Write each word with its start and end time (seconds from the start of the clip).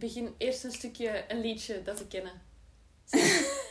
begin 0.00 0.34
eerst 0.38 0.64
een 0.64 0.72
stukje, 0.72 1.24
een 1.28 1.40
liedje 1.40 1.82
dat 1.82 1.96
te 1.96 2.06
kennen. 2.06 2.32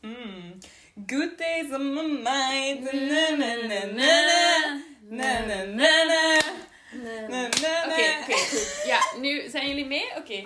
Mm. 0.00 0.58
Good 1.06 1.38
days 1.38 1.72
on 1.72 1.94
my 1.94 2.02
mind. 2.02 2.92
Na, 2.92 3.30
na, 3.36 3.54
na, 3.56 3.86
na, 3.86 4.24
na, 5.10 5.38
na, 5.40 5.64
na, 5.64 5.64
na. 5.64 6.40
Na, 6.92 7.28
na, 7.28 7.48
na. 7.48 7.84
Oké, 7.86 8.16
oké, 8.22 8.32
goed. 8.32 8.82
Ja, 8.86 9.00
nu 9.20 9.48
zijn 9.48 9.68
jullie 9.68 9.86
mee? 9.86 10.16
Oké. 10.16 10.42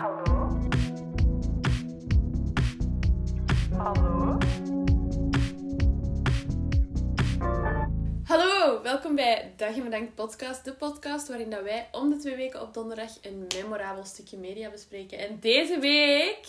Hallo, 8.59 8.83
welkom 8.83 9.15
bij 9.15 9.53
Dag 9.57 9.77
en 9.77 9.85
Bedankt 9.85 10.15
podcast. 10.15 10.65
De 10.65 10.73
podcast 10.73 11.29
waarin 11.29 11.51
dat 11.51 11.63
wij 11.63 11.89
om 11.93 12.11
de 12.11 12.17
twee 12.17 12.37
weken 12.37 12.63
op 12.63 12.75
donderdag 12.75 13.11
een 13.23 13.47
memorabel 13.55 14.05
stukje 14.05 14.37
media 14.37 14.71
bespreken. 14.71 15.19
En 15.19 15.41
deze 15.41 15.79
week... 15.79 16.47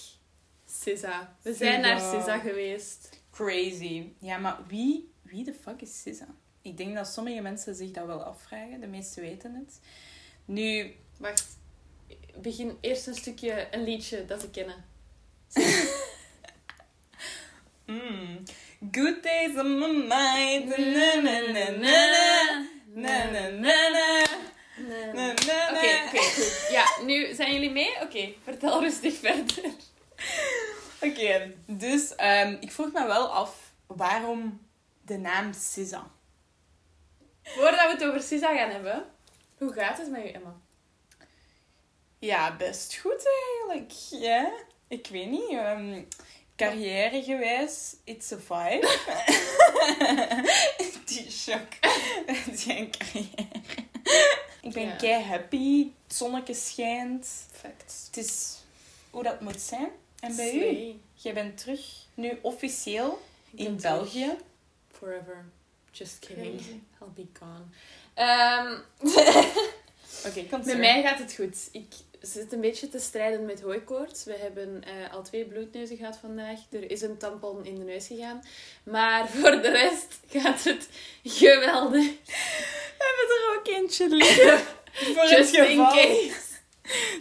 SZA. 0.66 1.35
We 1.41 1.54
zijn 1.54 1.82
naar 1.82 1.99
SZA. 1.99 2.40
Geweest. 2.40 3.22
Crazy. 3.32 4.12
Ja, 4.20 4.38
maar 4.38 4.58
wie, 4.68 5.12
wie 5.22 5.44
de 5.44 5.54
fuck 5.54 5.82
is 5.82 6.02
SZA? 6.02 6.27
Ik 6.62 6.77
denk 6.77 6.95
dat 6.95 7.08
sommige 7.08 7.41
mensen 7.41 7.76
zich 7.76 7.91
dat 7.91 8.05
wel 8.05 8.23
afvragen. 8.23 8.80
De 8.80 8.88
meesten 8.88 9.21
weten 9.21 9.55
het. 9.55 9.80
Nu, 10.46 10.96
Wacht. 11.18 11.57
Begin 12.41 12.77
eerst 12.82 13.07
een 13.07 13.16
stukje, 13.16 13.68
een 13.71 13.84
liedje 13.84 14.26
dat 14.26 14.40
te 14.40 14.49
kennen. 14.49 14.85
mm. 17.85 18.44
Good 18.80 19.22
days 19.24 19.58
on 19.58 19.80
my 19.80 19.88
mind. 19.88 20.70
Na, 20.70 21.16
na, 21.22 21.40
na, 21.52 21.70
na, 21.70 21.70
na. 21.70 23.50
Na, 24.86 25.14
na, 25.14 25.34
na. 25.34 25.70
Oké, 25.72 26.02
oké, 26.08 26.18
goed. 26.18 26.68
Ja, 26.72 26.86
nu 27.05 27.34
zijn 27.34 27.54
jullie 27.54 27.72
mee? 27.72 28.02
Oké, 28.02 28.30
vertel 28.44 28.82
rustig 28.82 29.14
verder. 29.18 29.64
Oké, 31.02 31.54
dus 31.66 32.16
ehm, 32.16 32.58
ik 32.60 32.71
vroeg 32.71 32.91
me 32.91 33.05
wel 33.08 33.27
af 33.27 33.71
waarom 33.88 34.68
de 35.02 35.18
naam 35.18 35.54
SZA. 35.54 36.08
Voordat 37.43 37.80
we 37.86 37.88
het 37.91 38.04
over 38.05 38.21
SZA 38.21 38.55
gaan 38.58 38.70
hebben, 38.70 39.05
hoe 39.58 39.74
gaat 39.74 39.98
het 39.98 40.10
met 40.10 40.21
je, 40.24 40.32
Emma? 40.32 40.55
Ja, 42.20 42.55
best 42.55 42.96
goed 42.98 43.24
eigenlijk. 43.58 43.91
Ja, 44.10 44.52
ik 44.88 45.08
weet 45.08 45.30
niet. 45.30 45.49
ehm, 45.49 46.02
carrière 46.60 47.24
gewijs, 47.24 47.96
it's 48.04 48.32
a 48.32 48.38
vibe. 48.38 48.88
Die 51.05 51.32
shock. 51.32 51.68
Die 52.65 52.90
carrière. 52.90 53.48
Ik 54.62 54.74
ben 54.74 54.84
Ja. 54.87 54.96
kei 54.96 55.24
happy. 55.24 55.91
Het 56.07 56.15
zonnetje 56.18 56.54
schijnt. 56.54 57.27
Perfect. 57.52 57.93
Het 58.07 58.18
is 58.26 58.57
hoe 59.10 59.24
dat 59.24 59.41
moet 59.41 59.62
zijn. 59.62 59.90
En 60.20 60.35
bij 60.35 60.54
u? 60.54 60.99
Jij 61.13 61.34
bent 61.34 61.57
terug 61.57 61.82
nu 62.13 62.40
officieel 62.41 63.21
in 63.55 63.77
terug. 63.77 63.82
België. 63.82 64.31
Forever. 64.91 65.46
Just 65.91 66.19
kidding. 66.19 66.56
Crazy. 66.56 66.80
I'll 67.02 67.09
be 67.16 67.28
gone. 67.40 67.63
Ehm, 68.13 68.78
Oké, 70.28 70.44
kom 70.50 70.66
met 70.66 70.78
mij 70.78 71.02
gaat 71.02 71.19
het 71.19 71.34
goed. 71.34 71.57
Ik 71.72 71.94
zit 72.22 72.53
een 72.53 72.62
beetje 72.62 72.89
te 72.89 73.00
strijden 73.00 73.45
met 73.45 73.62
hooikoorts. 73.62 74.23
We 74.23 74.38
hebben 74.39 74.84
eh, 74.84 75.13
al 75.13 75.23
twee 75.23 75.45
bloedneuzen 75.45 75.97
gehad 75.97 76.17
vandaag. 76.17 76.59
Er 76.72 76.91
is 76.91 77.01
een 77.01 77.17
tampon 77.17 77.66
in 77.66 77.75
de 77.75 77.84
neus 77.84 78.07
gegaan. 78.07 78.44
Maar 78.84 79.29
voor 79.39 79.62
de 79.62 79.69
rest 79.69 80.19
gaat 80.28 80.63
het 80.63 80.90
geweldig. 81.23 82.06
We 82.97 83.06
hebben 83.06 83.35
er 83.35 83.57
ook 83.57 83.67
eentje 83.67 84.09
liggen. 84.09 84.59
Voor 85.16 85.29
Just 85.29 85.56
het 85.56 85.67
geval 85.67 86.31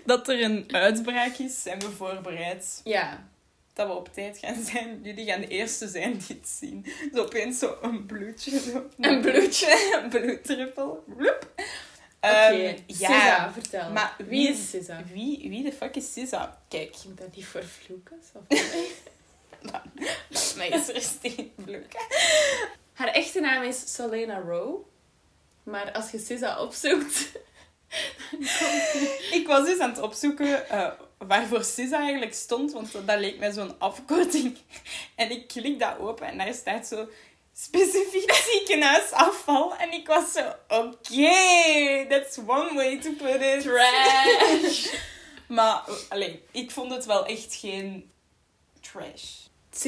dat 0.04 0.28
er 0.28 0.42
een 0.42 0.64
uitbraak 0.70 1.36
is, 1.36 1.62
zijn 1.62 1.78
we 1.78 1.90
voorbereid. 1.90 2.80
Ja. 2.84 3.28
Dat 3.72 3.86
we 3.86 3.92
op 3.92 4.12
tijd 4.12 4.38
gaan 4.38 4.64
zijn. 4.64 5.00
Jullie 5.02 5.26
gaan 5.26 5.40
de 5.40 5.48
eerste 5.48 5.88
zijn 5.88 6.12
die 6.12 6.36
het 6.36 6.48
zien. 6.48 6.86
Zo 7.14 7.22
opeens 7.22 7.58
zo 7.58 7.78
een 7.82 8.06
bloedje. 8.06 8.58
Zo. 8.60 8.88
Een 8.98 9.20
bloedje. 9.20 9.88
een 10.02 10.08
bloeddruppel. 10.08 11.04
Bloep. 11.06 11.52
Ehm, 12.20 12.76
SZA, 12.86 13.12
ja, 13.26 13.52
vertel. 13.52 13.90
maar 13.90 14.14
wie 14.18 14.26
wie 14.28 14.48
is 14.48 14.68
SZA? 14.70 15.02
wie, 15.12 15.48
wie 15.48 15.62
de 15.62 15.72
fuck 15.72 15.96
is 15.96 16.12
SZA? 16.12 16.62
Kijk, 16.68 16.96
Ik 16.96 17.04
moet 17.04 17.18
dat 17.18 17.36
niet 17.36 17.46
voor 17.46 17.64
vloeken. 17.64 18.16
Of 18.32 18.58
laat 19.60 19.84
mij 20.56 20.72
eens 20.72 20.88
rustig 20.88 21.34
vloeken. 21.64 22.00
Haar 22.92 23.08
echte 23.08 23.40
naam 23.40 23.62
is 23.62 23.94
Solena 23.94 24.38
Rowe. 24.38 24.78
Maar 25.62 25.92
als 25.92 26.10
je 26.10 26.18
SZA 26.18 26.60
opzoekt... 26.62 27.28
Ik 29.30 29.44
was 29.46 29.66
dus 29.66 29.78
aan 29.78 29.90
het 29.90 30.00
opzoeken 30.00 30.68
eh, 30.68 30.90
waarvoor 31.18 31.64
SZA 31.64 32.00
eigenlijk 32.00 32.34
stond, 32.34 32.72
want 32.72 32.92
dat 32.92 33.18
leek 33.18 33.38
mij 33.38 33.52
zo'n 33.52 33.78
afkorting. 33.78 34.58
En 35.14 35.30
ik 35.30 35.48
klik 35.48 35.78
dat 35.78 35.98
open 35.98 36.26
en 36.26 36.38
daar 36.38 36.54
staat 36.54 36.86
zo 36.86 37.08
specifiek 37.62 38.32
ziekenhuisafval. 38.52 39.76
En 39.76 39.92
ik 39.92 40.06
was 40.06 40.32
zo, 40.32 40.40
oké, 40.68 42.06
that's 42.08 42.38
one 42.46 42.74
way 42.74 43.00
to 43.00 43.10
put 43.12 43.40
it. 43.42 43.62
Trash! 43.62 44.86
Maar, 45.48 45.82
alleen, 46.08 46.40
ik 46.52 46.70
vond 46.70 46.92
het 46.92 47.04
wel 47.04 47.26
echt 47.26 47.54
geen 47.54 48.10
trash. 48.92 49.24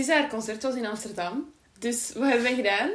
Haar 0.08 0.28
concert 0.28 0.62
was 0.62 0.74
in 0.74 0.86
Amsterdam. 0.86 1.52
Dus 1.78 2.10
wat 2.14 2.22
hebben 2.22 2.42
wij 2.42 2.54
gedaan? 2.54 2.88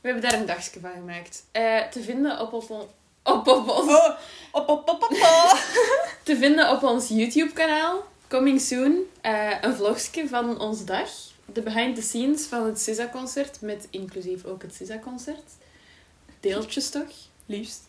We 0.00 0.08
hebben 0.08 0.22
daar 0.30 0.40
een 0.40 0.46
dagje 0.46 0.80
van 0.80 0.90
gemaakt. 0.90 1.44
Eh, 1.52 1.80
te 1.88 2.02
vinden 2.02 2.40
op, 2.40 2.52
op, 2.52 2.70
on- 2.70 2.88
op, 3.24 3.46
op 3.48 3.68
ons, 3.68 3.92
Oh, 3.92 4.04
op, 4.52 4.68
op, 4.68 4.88
op, 4.88 5.02
op, 5.02 5.02
op. 5.02 5.58
te 6.24 6.36
vinden 6.36 6.70
op 6.70 6.82
ons 6.82 7.08
YouTube-kanaal. 7.08 8.04
Coming 8.28 8.60
soon. 8.60 8.98
eh, 9.20 9.50
een 9.60 9.74
vlogje 9.74 10.28
van 10.28 10.60
onze 10.60 10.84
dag. 10.84 11.08
De 11.52 11.62
behind 11.62 11.96
the 11.96 12.02
scenes 12.02 12.46
van 12.46 12.66
het 12.66 12.80
SZA-concert. 12.80 13.60
Met 13.60 13.86
inclusief 13.90 14.44
ook 14.44 14.62
het 14.62 14.74
SZA-concert. 14.74 15.42
Deeltjes 16.40 16.90
toch? 16.90 17.08
Liefst. 17.46 17.88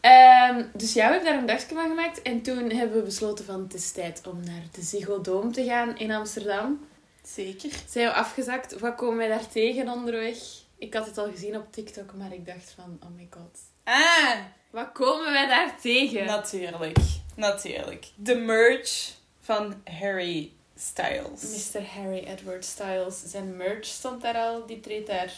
Ehm, 0.00 0.64
dus 0.72 0.92
ja, 0.92 1.06
we 1.06 1.12
hebben 1.14 1.30
daar 1.32 1.38
een 1.40 1.46
dagje 1.46 1.74
van 1.74 1.88
gemaakt. 1.88 2.22
En 2.22 2.42
toen 2.42 2.70
hebben 2.70 2.96
we 2.96 3.02
besloten 3.02 3.44
van 3.44 3.60
het 3.62 3.74
is 3.74 3.92
tijd 3.92 4.26
om 4.26 4.44
naar 4.44 4.62
de 4.72 4.82
Ziggo 4.82 5.20
Dome 5.20 5.50
te 5.50 5.64
gaan 5.64 5.96
in 5.98 6.10
Amsterdam. 6.10 6.86
Zeker. 7.22 7.70
Zijn 7.88 8.06
we 8.06 8.12
afgezakt? 8.14 8.78
Wat 8.78 8.94
komen 8.94 9.16
wij 9.16 9.28
daar 9.28 9.48
tegen 9.48 9.88
onderweg? 9.88 10.36
Ik 10.78 10.94
had 10.94 11.06
het 11.06 11.18
al 11.18 11.30
gezien 11.30 11.56
op 11.56 11.72
TikTok, 11.72 12.14
maar 12.14 12.32
ik 12.32 12.46
dacht 12.46 12.74
van, 12.76 12.98
oh 13.02 13.08
my 13.16 13.26
god. 13.30 13.58
Ah, 13.84 14.34
Wat 14.70 14.92
komen 14.92 15.32
wij 15.32 15.46
daar 15.46 15.80
tegen? 15.80 16.24
natuurlijk. 16.24 16.98
Natuurlijk. 17.36 18.06
De 18.14 18.34
merch 18.34 19.12
van 19.40 19.74
Harry 19.84 20.52
Styles. 20.80 21.72
Mr. 21.74 21.82
Harry 21.94 22.24
Edward 22.24 22.64
Styles. 22.64 23.22
Zijn 23.26 23.56
merch 23.56 23.86
stond 23.86 24.22
daar 24.22 24.36
al. 24.36 24.66
Die 24.66 24.80
treedt 24.80 25.06
daar 25.06 25.32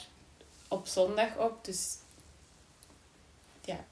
op 0.68 0.86
zondag 0.86 1.28
op. 1.38 1.64
Dus 1.64 1.96
ja, 3.64 3.84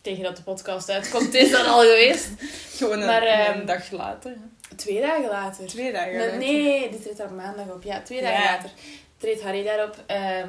tegen 0.00 0.22
dat 0.22 0.36
de 0.36 0.42
podcast 0.42 0.88
uitkomt 0.90 1.34
is 1.34 1.50
dat 1.50 1.66
al 1.66 1.80
geweest. 1.80 2.28
Gewoon 2.76 3.00
een, 3.00 3.06
Maar, 3.06 3.22
ehm, 3.22 3.58
een 3.58 3.66
dag 3.66 3.90
later. 3.90 4.30
hè. 4.30 4.76
Twee 4.76 5.00
dagen 5.00 5.28
later. 5.28 5.66
Twee 5.66 5.92
dagen 5.92 6.12
Nee, 6.12 6.20
later. 6.24 6.38
nee, 6.38 6.90
die 6.90 7.00
treedt 7.00 7.16
daar 7.18 7.32
maandag 7.32 7.66
op. 7.68 7.82
Ja, 7.82 8.02
twee 8.02 8.20
dagen 8.22 8.42
Ja. 8.42 8.50
later 8.54 8.70
treedt 9.16 9.42
Harry 9.42 9.64
daarop. 9.64 9.96
Ehm, 10.06 10.48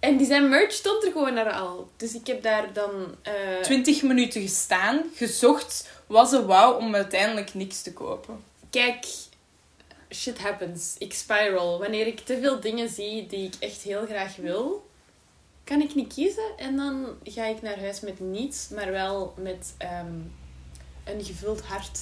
en 0.00 0.16
die 0.16 0.26
zijn 0.26 0.48
merch 0.48 0.72
stond 0.72 1.04
er 1.04 1.12
gewoon 1.12 1.34
daar 1.34 1.52
al. 1.52 1.88
Dus 1.96 2.14
ik 2.14 2.26
heb 2.26 2.42
daar 2.42 2.72
dan... 2.72 3.14
eh, 3.22 3.32
20 3.62 4.02
minuten 4.02 4.40
gestaan, 4.42 5.02
gezocht, 5.14 5.88
was 6.06 6.32
er 6.32 6.46
wauw 6.46 6.72
om 6.76 6.94
uiteindelijk 6.94 7.54
niks 7.54 7.82
te 7.82 7.92
kopen. 7.92 8.44
Kijk, 8.70 9.06
shit 10.14 10.38
happens. 10.38 10.96
Ik 10.98 11.12
spiral. 11.12 11.78
Wanneer 11.78 12.06
ik 12.06 12.20
te 12.20 12.38
veel 12.40 12.60
dingen 12.60 12.88
zie 12.88 13.26
die 13.26 13.46
ik 13.46 13.54
echt 13.58 13.82
heel 13.82 14.06
graag 14.06 14.36
wil, 14.36 14.86
kan 15.64 15.80
ik 15.80 15.94
niet 15.94 16.14
kiezen. 16.14 16.56
En 16.56 16.76
dan 16.76 17.16
ga 17.24 17.44
ik 17.44 17.62
naar 17.62 17.78
huis 17.80 18.00
met 18.00 18.20
niets, 18.20 18.68
maar 18.68 18.90
wel 18.90 19.34
met 19.36 19.74
ehm, 19.78 20.20
een 21.04 21.24
gevuld 21.24 21.60
hart. 21.60 22.00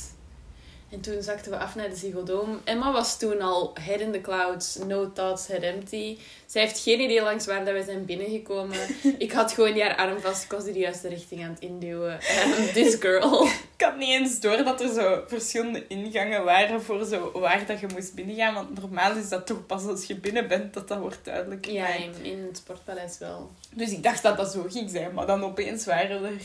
En 0.92 1.00
toen 1.00 1.22
zakten 1.22 1.50
we 1.50 1.58
af 1.58 1.74
naar 1.74 1.88
de 1.88 1.96
Ziggo 1.96 2.22
Dome. 2.22 2.58
Emma 2.64 2.92
was 2.92 3.18
toen 3.18 3.40
al 3.40 3.72
head 3.80 4.00
in 4.00 4.12
the 4.12 4.20
clouds, 4.20 4.76
no 4.86 5.12
thoughts, 5.12 5.46
head 5.46 5.62
empty. 5.62 6.18
Zij 6.46 6.62
heeft 6.62 6.78
geen 6.78 7.00
idee 7.00 7.22
langs 7.22 7.46
waar 7.46 7.64
dat 7.64 7.74
we 7.74 7.82
zijn 7.84 8.04
binnengekomen. 8.04 8.78
ik 9.18 9.32
had 9.32 9.52
gewoon 9.52 9.72
die 9.72 9.82
haar 9.82 9.96
arm 9.96 10.20
vast, 10.20 10.44
ik 10.44 10.50
was 10.50 10.64
de 10.64 10.72
juiste 10.72 11.08
richting 11.08 11.44
aan 11.44 11.50
het 11.50 11.60
induwen. 11.60 12.12
Um, 12.12 12.72
this 12.72 12.94
girl. 12.94 13.46
Ik 13.76 13.88
had 13.88 13.96
niet 13.96 14.08
eens 14.08 14.40
door 14.40 14.56
dat 14.56 14.80
er 14.80 14.92
zo 14.92 15.24
verschillende 15.26 15.86
ingangen 15.86 16.44
waren 16.44 16.82
voor 16.82 17.04
zo 17.04 17.30
waar 17.40 17.66
dat 17.66 17.80
je 17.80 17.86
moest 17.94 18.14
binnengaan. 18.14 18.54
Want 18.54 18.80
normaal 18.80 19.16
is 19.16 19.28
dat 19.28 19.46
toch 19.46 19.66
pas 19.66 19.86
als 19.86 20.04
je 20.04 20.16
binnen 20.16 20.48
bent 20.48 20.74
dat 20.74 20.88
dat 20.88 20.98
wordt 20.98 21.24
duidelijk. 21.24 21.66
Ja, 21.66 21.88
in, 21.94 22.14
in 22.22 22.44
het 22.46 22.56
sportpaleis 22.56 23.18
wel. 23.18 23.50
Dus 23.74 23.90
ik 23.90 24.02
dacht 24.02 24.22
dat 24.22 24.36
dat 24.36 24.52
zo 24.52 24.66
ging 24.68 24.90
zijn, 24.90 25.14
maar 25.14 25.26
dan 25.26 25.44
opeens 25.44 25.84
waren 25.84 26.24
er... 26.24 26.40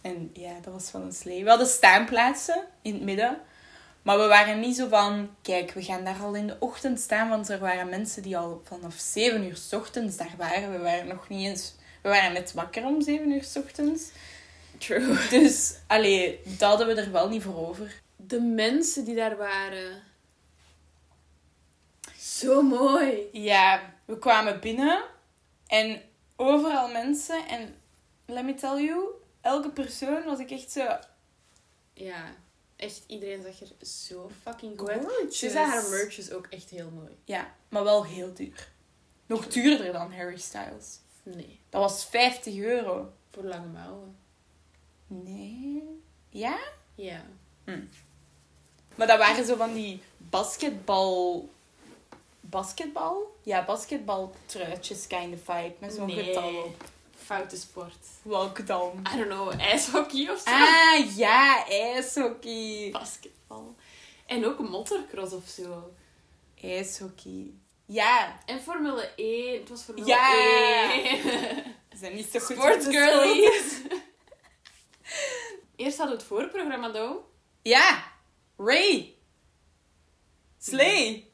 En 0.00 0.30
ja, 0.32 0.52
dat 0.62 0.72
was 0.72 0.90
van 0.90 1.02
een 1.02 1.12
slee. 1.12 1.42
We 1.42 1.48
hadden 1.48 1.66
staanplaatsen 1.66 2.64
in 2.82 2.92
het 2.92 3.02
midden. 3.02 3.38
Maar 4.04 4.18
we 4.18 4.26
waren 4.26 4.60
niet 4.60 4.76
zo 4.76 4.88
van... 4.88 5.30
Kijk, 5.42 5.72
we 5.72 5.82
gaan 5.82 6.04
daar 6.04 6.20
al 6.22 6.34
in 6.34 6.46
de 6.46 6.56
ochtend 6.58 7.00
staan. 7.00 7.28
Want 7.28 7.48
er 7.48 7.58
waren 7.58 7.88
mensen 7.88 8.22
die 8.22 8.36
al 8.38 8.62
vanaf 8.64 8.94
7 8.96 9.44
uur 9.44 9.56
's 9.56 9.72
ochtends 9.72 10.16
daar 10.16 10.34
waren. 10.36 10.72
We 10.72 10.78
waren 10.78 11.06
nog 11.06 11.28
niet 11.28 11.46
eens... 11.46 11.74
We 12.02 12.08
waren 12.08 12.32
net 12.32 12.52
wakker 12.52 12.84
om 12.84 13.02
7 13.02 13.30
uur 13.30 13.44
's 13.44 13.56
ochtends. 13.56 14.10
True. 14.78 15.28
Dus, 15.30 15.74
allee, 15.86 16.40
dat 16.44 16.68
hadden 16.68 16.86
we 16.86 16.94
er 17.02 17.12
wel 17.12 17.28
niet 17.28 17.42
voor 17.42 17.68
over. 17.68 18.00
de 18.16 18.40
mensen 18.40 19.04
die 19.04 19.14
daar 19.14 19.36
waren. 19.36 20.02
Zo 22.18 22.62
mooi. 22.62 23.28
Ja, 23.32 23.94
we 24.04 24.18
kwamen 24.18 24.60
binnen 24.60 25.02
en 25.66 26.02
overal 26.36 26.88
mensen. 26.88 27.46
En 27.46 27.74
let 28.26 28.44
me 28.44 28.54
tell 28.54 28.82
you, 28.82 29.06
elke 29.40 29.70
persoon 29.70 30.24
was 30.24 30.38
ik 30.38 30.50
echt 30.50 30.70
zo... 30.70 30.98
Ja, 31.92 32.34
echt 32.84 33.02
iedereen 33.06 33.42
zag 33.42 33.60
er 33.60 33.86
zo 33.86 34.30
fucking 34.42 34.78
goed 34.78 34.88
uit. 34.88 35.34
Ze 35.34 35.50
zei 35.50 35.66
haar 35.66 35.88
merch 35.90 36.18
is 36.18 36.32
ook 36.32 36.46
echt 36.50 36.70
heel 36.70 36.90
mooi. 36.90 37.16
Ja, 37.24 37.54
maar 37.68 37.84
wel 37.84 38.04
heel 38.04 38.34
duur. 38.34 38.68
Nog 39.26 39.46
duurder 39.46 39.92
dan 39.92 40.12
Harry 40.12 40.38
Styles. 40.38 40.98
Nee, 41.22 41.60
Dat 41.68 41.80
was 41.80 42.04
50 42.04 42.56
euro. 42.56 43.12
voor 43.32 43.44
lange 43.44 43.66
mouwen. 43.66 44.16
Nee. 45.06 46.02
Ja? 46.28 46.58
Ja. 46.94 47.24
Maar 48.94 49.06
dat 49.06 49.18
waren 49.18 49.44
zo 49.46 49.56
van 49.56 49.74
die 49.74 50.02
basketbal... 50.18 51.48
Basketbal? 52.40 53.36
Ja, 53.42 53.64
basketbal 53.64 54.34
truitjes 54.46 55.06
kind 55.06 55.34
of 55.34 55.40
vibe. 55.44 55.74
Met 55.78 55.92
zo'n 55.92 56.06
Nee. 56.06 56.24
getal 56.24 56.54
op. 56.64 56.84
Foute 57.24 57.56
sport. 57.56 57.96
Welke 58.22 58.64
dan? 58.64 59.06
I 59.14 59.16
don't 59.16 59.28
know, 59.30 59.60
ijshockey 59.60 60.28
of 60.30 60.38
zo. 60.38 60.50
Ah, 60.50 61.16
ja, 61.16 61.66
ijshockey. 61.68 62.88
Basketbal. 62.92 63.74
En 64.26 64.46
ook 64.46 64.58
motocross 64.58 65.32
of 65.32 65.46
zo. 65.48 65.92
Ijshockey. 66.62 67.50
Ja, 67.86 68.38
En 68.46 68.60
Formule 68.62 69.10
1. 69.16 69.58
Het 69.60 69.68
was 69.68 69.82
Formule 69.82 70.06
Ja. 70.06 70.92
1. 70.92 71.22
we 71.90 71.96
zijn 71.96 72.14
niet 72.14 72.28
zo 72.32 72.38
goed 72.38 72.56
Sportsgirlies. 72.56 73.80
Eerst 75.76 75.98
hadden 75.98 76.16
we 76.16 76.22
het 76.22 76.30
voorprogramma, 76.32 76.90
though. 76.90 77.24
Ja, 77.62 78.02
Ray. 78.56 79.14
Slay. 80.58 81.28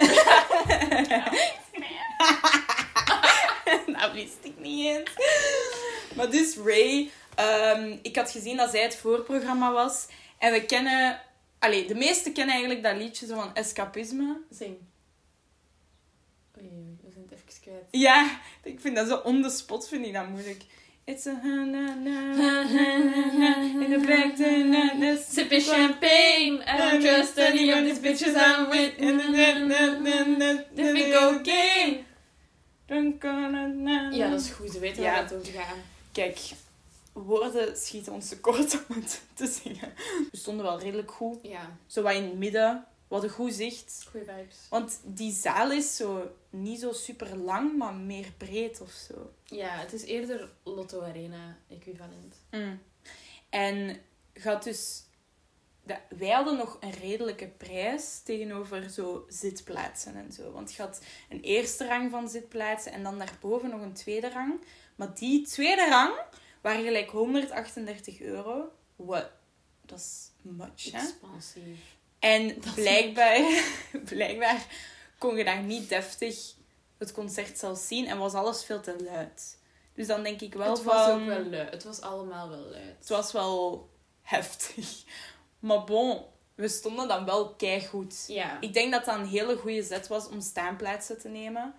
dat 3.86 4.12
wist 4.12 4.36
ik 4.42 4.58
niet 4.58 4.86
eens. 4.86 5.10
Maar 6.14 6.30
dus 6.30 6.56
Ray, 6.56 7.10
ehm, 7.34 7.96
ik 8.02 8.16
had 8.16 8.30
gezien 8.30 8.56
dat 8.56 8.70
zij 8.70 8.82
het 8.82 8.96
voorprogramma 8.96 9.72
was. 9.72 10.06
En 10.38 10.52
we 10.52 10.64
kennen, 10.64 11.20
allee, 11.58 11.86
de 11.86 11.94
meesten 11.94 12.32
kennen 12.32 12.54
eigenlijk 12.54 12.84
dat 12.84 12.96
liedje 12.96 13.26
zo 13.26 13.34
van 13.34 13.54
escapisme. 13.54 14.40
Zing. 14.50 14.76
Oei, 16.58 16.68
we 17.02 17.10
zijn 17.12 17.24
het 17.28 17.38
even 17.38 17.60
kwijt. 17.60 17.84
Ja, 17.90 18.40
ik 18.62 18.80
vind 18.80 18.96
dat 18.96 19.08
zo 19.08 19.16
on 19.16 19.42
the 19.42 19.50
spot, 19.50 19.88
vind 19.88 20.06
ik 20.06 20.12
dat 20.12 20.28
moeilijk. 20.28 20.62
It's 21.04 21.26
a 21.26 21.32
na 21.32 21.94
na 21.94 22.34
na 22.34 22.60
in 23.62 23.90
the 23.90 23.98
back 24.06 24.38
na 24.38 24.94
na 24.94 25.16
Sipping 25.16 25.62
champagne. 25.62 26.62
I 26.62 26.76
don't 26.76 27.00
trust 27.00 27.38
any 27.38 27.72
of 27.72 27.78
these 27.84 28.00
bitches 28.00 28.34
I'm 28.36 28.68
with. 28.70 28.98
Difficult 30.74 31.48
game. 31.48 32.04
Ja, 34.12 34.28
dat 34.30 34.40
is 34.40 34.50
goed. 34.50 34.70
Ze 34.70 34.78
weten 34.78 35.02
waar 35.02 35.22
het 35.22 35.34
over 35.34 35.52
gaat. 35.52 35.76
Kijk, 36.12 36.38
woorden 37.12 37.76
schieten 37.76 38.12
ons 38.12 38.28
tekort 38.28 38.74
om 38.88 38.94
het 38.94 39.20
te 39.34 39.46
zingen. 39.46 39.92
We 40.30 40.36
stonden 40.36 40.64
wel 40.66 40.80
redelijk 40.80 41.10
goed. 41.12 41.38
Ja, 41.42 41.76
Zo 41.86 42.02
wat 42.02 42.14
in 42.14 42.24
het 42.24 42.38
midden. 42.38 42.84
We 43.08 43.14
hadden 43.16 43.30
goed 43.34 43.54
zicht. 43.54 44.06
goede 44.10 44.26
vibes. 44.36 44.56
Want 44.68 45.00
die 45.04 45.32
zaal 45.32 45.70
is 45.72 45.96
zo 45.96 46.30
niet 46.50 46.80
zo 46.80 46.92
super 46.92 47.36
lang, 47.36 47.76
maar 47.76 47.94
meer 47.94 48.32
breed 48.36 48.80
of 48.80 48.90
zo. 48.90 49.30
Ja, 49.44 49.68
het 49.78 49.92
is 49.92 50.02
eerder 50.04 50.50
Lotto 50.62 51.02
Arena 51.02 51.56
equivalent. 51.68 52.34
En 53.48 54.00
gaat 54.34 54.64
dus... 54.64 55.02
dat- 55.84 55.98
wij 56.18 56.28
hadden 56.30 56.56
nog 56.56 56.76
een 56.80 56.90
redelijke 56.92 57.46
prijs 57.46 58.20
tegenover 58.24 58.90
zo 58.90 59.24
zitplaatsen 59.28 60.14
en 60.16 60.32
zo. 60.32 60.52
Want 60.52 60.72
je 60.74 60.82
had 60.82 61.00
een 61.28 61.40
eerste 61.40 61.86
rang 61.86 62.10
van 62.10 62.28
zitplaatsen 62.28 62.92
en 62.92 63.02
dan 63.02 63.18
daarboven 63.18 63.70
nog 63.70 63.80
een 63.80 63.92
tweede 63.92 64.30
rang. 64.30 64.54
Maar 65.00 65.14
die 65.14 65.46
tweede 65.46 65.88
rang 65.88 66.14
waren 66.60 66.84
gelijk 66.84 67.10
138 67.10 68.20
euro. 68.20 68.72
Wat? 68.96 69.30
Dat 69.86 69.98
is 69.98 70.30
much, 70.42 70.90
hè? 70.92 70.98
Expansief. 70.98 71.78
En 72.18 72.58
blijkbaar, 72.74 73.40
blijkbaar 74.14 74.66
kon 75.18 75.36
je 75.36 75.44
daar 75.44 75.62
niet 75.62 75.88
deftig 75.88 76.54
het 76.98 77.12
concert 77.12 77.58
zelf 77.58 77.78
zien 77.78 78.06
en 78.06 78.18
was 78.18 78.34
alles 78.34 78.64
veel 78.64 78.80
te 78.80 79.02
luid. 79.04 79.58
Dus 79.94 80.06
dan 80.06 80.22
denk 80.22 80.40
ik 80.40 80.54
wel 80.54 80.70
het 80.70 80.82
was 80.82 81.04
van... 81.04 81.20
ook 81.20 81.26
wel 81.26 81.44
luid. 81.44 81.70
Het 81.70 81.84
was 81.84 82.00
allemaal 82.00 82.48
wel 82.48 82.58
luid. 82.70 82.96
Het 82.98 83.08
was 83.08 83.32
wel 83.32 83.88
heftig. 84.22 85.04
Maar 85.58 85.84
bon, 85.84 86.24
we 86.54 86.68
stonden 86.68 87.08
dan 87.08 87.24
wel 87.24 87.54
keigoed. 87.54 88.24
Ja, 88.28 88.60
Ik 88.60 88.72
denk 88.72 88.92
dat 88.92 89.04
dat 89.04 89.16
een 89.18 89.26
hele 89.26 89.56
goede 89.56 89.82
zet 89.82 90.06
was 90.08 90.28
om 90.28 90.40
staanplaatsen 90.40 91.18
te 91.20 91.28
nemen. 91.28 91.74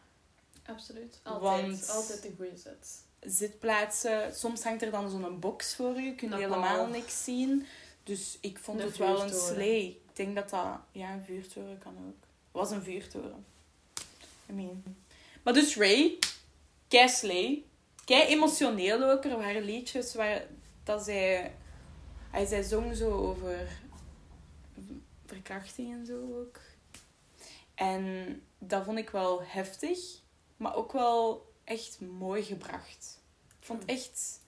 absoluut. 0.65 1.19
Altijd. 1.23 1.61
Want- 1.67 1.89
Altijd 1.89 2.25
een 2.25 2.33
goede 2.37 2.57
zet. 2.57 3.09
Zitplaatsen, 3.21 4.35
soms 4.35 4.63
hangt 4.63 4.81
er 4.81 4.91
dan 4.91 5.09
zo'n 5.09 5.39
box 5.39 5.75
voor 5.75 5.93
kun 5.93 6.15
je 6.15 6.27
Nogal. 6.27 6.39
helemaal 6.39 6.87
niks 6.87 7.23
zien. 7.23 7.65
Dus 8.03 8.37
ik 8.41 8.59
vond 8.59 8.81
het 8.81 8.97
wel 8.97 9.21
een 9.23 9.33
slee. 9.33 9.87
Ik 9.87 10.15
denk 10.15 10.35
dat 10.35 10.49
dat... 10.49 10.79
Ja, 10.91 11.13
een 11.13 11.23
vuurtoren 11.23 11.77
kan 11.77 11.93
ook. 11.97 12.21
Het 12.21 12.51
was 12.51 12.71
een 12.71 12.83
vuurtoren. 12.83 13.45
I 14.49 14.53
mean. 14.53 14.83
Maar 15.43 15.53
dus 15.53 15.77
Ray, 15.77 16.17
kei 16.87 17.09
slee. 17.09 17.65
Kei 18.05 18.23
emotioneel 18.27 19.09
ook. 19.11 19.25
Er 19.25 19.37
waren 19.37 19.63
liedjes 19.63 20.13
waar 20.13 20.45
dat 20.83 21.03
zij... 21.03 21.55
Hij 22.29 22.45
zij 22.45 22.63
zong 22.63 22.95
zo 22.95 23.11
over 23.11 23.67
verkrachting 25.25 25.93
en 25.93 26.05
zo 26.05 26.39
ook. 26.39 26.59
En 27.75 28.41
dat 28.57 28.85
vond 28.85 28.97
ik 28.97 29.09
wel 29.09 29.41
heftig, 29.43 29.99
maar 30.57 30.75
ook 30.75 30.91
wel 30.91 31.50
echt 31.71 31.97
mooi 32.17 32.43
gebracht. 32.43 33.19
Ik 33.59 33.65
vond 33.65 33.81
het 33.81 33.89
echt... 33.89 34.39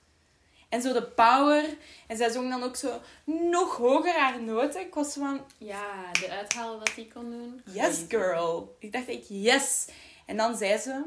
En 0.69 0.81
zo 0.81 0.93
de 0.93 1.03
power. 1.03 1.77
En 2.07 2.17
zij 2.17 2.29
zong 2.31 2.49
dan 2.49 2.63
ook 2.63 2.75
zo 2.75 2.99
nog 3.25 3.77
hoger 3.77 4.13
haar 4.19 4.41
noten. 4.43 4.81
Ik 4.81 4.93
was 4.93 5.13
van, 5.13 5.41
Ja, 5.57 6.11
de 6.11 6.29
uithalen 6.29 6.79
dat 6.79 6.95
hij 6.95 7.07
kon 7.13 7.29
doen. 7.31 7.61
yes 7.73 8.01
girl. 8.07 8.75
Ik 8.79 8.91
dacht 8.91 9.07
ik, 9.07 9.23
yes. 9.27 9.87
En 10.25 10.37
dan 10.37 10.57
zei 10.57 10.77
ze, 10.77 11.03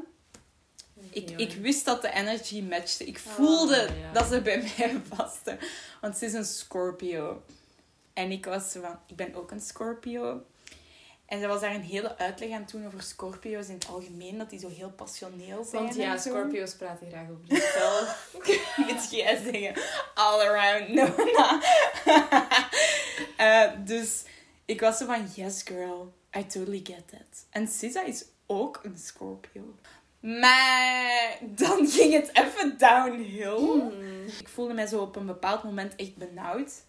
ik, 1.09 1.29
ik 1.29 1.51
wist 1.53 1.85
dat 1.85 2.01
de 2.01 2.11
energy 2.11 2.61
matchte. 2.61 3.05
Ik 3.05 3.19
voelde 3.19 3.87
Oh, 3.89 3.99
ja. 3.99 4.11
dat 4.13 4.25
ze 4.27 4.41
bij 4.41 4.71
mij 4.77 5.01
paste. 5.17 5.57
Want 6.01 6.17
ze 6.17 6.25
is 6.25 6.33
een 6.33 6.45
Scorpio. 6.45 7.43
En 8.13 8.31
ik 8.31 8.45
was 8.45 8.71
van, 8.71 8.99
ik 9.07 9.15
ben 9.15 9.35
ook 9.35 9.51
een 9.51 9.61
Scorpio. 9.61 10.43
En 11.27 11.39
ze 11.39 11.47
was 11.47 11.61
daar 11.61 11.75
een 11.75 11.81
hele 11.81 12.17
uitleg 12.17 12.51
aan 12.51 12.65
toen 12.65 12.85
over 12.85 13.01
Scorpio's 13.01 13.67
in 13.67 13.73
het 13.73 13.87
algemeen. 13.87 14.37
Dat 14.37 14.49
die 14.49 14.59
zo 14.59 14.69
heel 14.69 14.89
passioneel 14.89 15.63
zijn. 15.63 15.83
Want 15.83 15.95
ja. 15.95 16.17
Scorpio's 16.17 16.75
praten 16.75 17.07
graag 17.09 17.29
over 17.29 17.43
zichzelf. 17.47 18.35
Moet 18.87 19.11
jij 19.11 19.41
zeggen, 19.43 19.83
all 20.13 20.39
around 20.39 20.87
Nona. 20.89 21.61
Eh, 23.37 23.71
dus 23.85 24.23
ik 24.65 24.81
was 24.81 24.97
zo 24.97 25.05
van, 25.05 25.27
yes 25.35 25.61
girl, 25.65 26.13
I 26.37 26.45
totally 26.45 26.81
get 26.83 27.07
that. 27.07 27.45
En 27.49 27.67
Sisa 27.67 28.03
is 28.03 28.25
ook 28.45 28.79
een 28.83 28.97
Scorpio. 28.97 29.75
Maar 30.19 31.37
dan 31.41 31.87
ging 31.95 32.13
het 32.13 32.29
even 32.33 32.77
downhill. 32.77 33.57
Hmm. 33.57 34.25
Ik 34.39 34.47
voelde 34.47 34.73
mij 34.73 34.87
zo 34.87 35.01
op 35.01 35.15
een 35.15 35.25
bepaald 35.25 35.63
moment 35.63 35.95
echt 35.95 36.15
benauwd. 36.15 36.83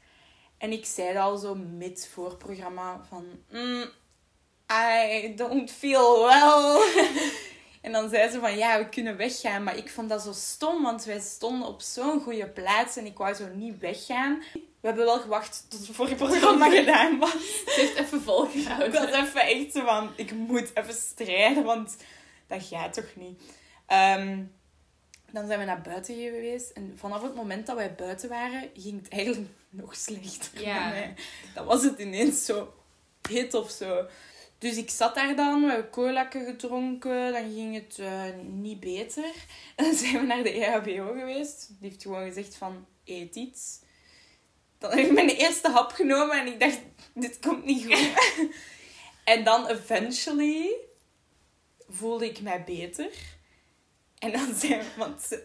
En 0.59 0.73
ik 0.73 0.85
zei 0.87 1.17
al 1.17 1.37
zo 1.37 1.55
mid 1.55 2.09
voor 2.13 2.29
het 2.29 2.39
programma 2.39 3.01
van... 3.09 3.27
"Mm, 3.51 3.85
I 4.73 5.33
don't 5.37 5.71
feel 5.71 6.25
well. 6.27 6.81
en 7.83 7.93
dan 7.93 8.09
zei 8.09 8.31
ze 8.31 8.41
van 8.41 8.57
ja, 8.57 8.79
we 8.79 8.89
kunnen 8.89 9.17
weggaan. 9.17 9.63
Maar 9.63 9.77
ik 9.77 9.91
vond 9.91 10.09
dat 10.09 10.23
zo 10.23 10.33
stom, 10.33 10.83
want 10.83 11.05
wij 11.05 11.21
stonden 11.21 11.69
op 11.69 11.81
zo'n 11.81 12.21
goede 12.21 12.49
plaats 12.49 12.97
en 12.97 13.07
ik 13.07 13.19
wou 13.19 13.35
zo 13.35 13.47
niet 13.55 13.79
weggaan. 13.79 14.43
We 14.53 14.87
hebben 14.87 15.05
wel 15.05 15.21
gewacht 15.21 15.67
tot 15.69 15.87
het 15.87 15.97
vorige 15.97 16.15
programma 16.15 16.71
gedaan 16.79 17.19
was. 17.19 17.31
Ze 17.65 17.75
heeft 17.77 17.97
even 17.99 18.19
Ik 18.19 18.25
volgehouden. 18.25 18.93
was 18.93 19.11
even 19.11 19.41
echt 19.41 19.73
zo 19.73 19.85
van, 19.85 20.11
ik 20.17 20.33
moet 20.33 20.71
even 20.75 20.95
strijden, 20.95 21.65
want 21.65 21.97
dat 22.47 22.63
gaat 22.63 22.93
toch 22.95 23.15
niet. 23.15 23.41
Ehm, 23.87 24.43
dan 25.31 25.47
zijn 25.47 25.59
we 25.59 25.65
naar 25.65 25.81
buiten 25.81 26.15
geweest. 26.15 26.71
En 26.71 26.95
vanaf 26.99 27.23
het 27.23 27.35
moment 27.35 27.67
dat 27.67 27.77
wij 27.77 27.95
buiten 27.95 28.29
waren, 28.29 28.71
ging 28.75 29.03
het 29.03 29.13
eigenlijk 29.13 29.51
nog 29.71 29.97
slechter 29.97 30.63
Ja. 30.63 30.93
Dan 31.55 31.65
was 31.65 31.83
het 31.83 31.99
ineens 31.99 32.45
zo 32.45 32.73
hit 33.29 33.55
of 33.55 33.71
zo. 33.71 34.07
Dus 34.59 34.77
ik 34.77 34.91
zat 34.91 35.15
daar 35.15 35.37
dan, 35.37 35.63
we 35.63 35.71
hebben 35.71 35.91
colakken 35.91 36.45
gedronken, 36.45 37.33
dan 37.33 37.53
ging 37.53 37.75
het 37.75 37.99
eh, 37.99 38.23
niet 38.43 38.81
beter. 38.81 39.33
En 39.77 39.85
dan 39.85 39.95
zijn 39.95 40.21
we 40.21 40.27
naar 40.27 40.43
de 40.43 40.51
EHBO 40.51 41.13
geweest. 41.13 41.69
Die 41.69 41.89
heeft 41.89 42.03
gewoon 42.03 42.25
gezegd 42.25 42.55
van, 42.55 42.87
eet 43.05 43.35
iets. 43.35 43.81
Dan 44.79 44.91
heb 44.91 45.07
ik 45.07 45.13
mijn 45.13 45.29
eerste 45.29 45.71
hap 45.71 45.91
genomen 45.91 46.41
en 46.41 46.47
ik 46.47 46.61
dacht, 46.61 46.79
dit 47.15 47.39
komt 47.39 47.65
niet 47.65 47.85
goed. 47.85 48.13
en 49.25 49.45
dan 49.45 49.67
eventually 49.67 50.75
voelde 51.89 52.29
ik 52.29 52.41
mij 52.41 52.65
beter. 52.65 53.11
En 54.19 54.33
dan 54.33 54.55
zijn 54.55 54.79
we, 54.79 54.87
want 54.97 55.39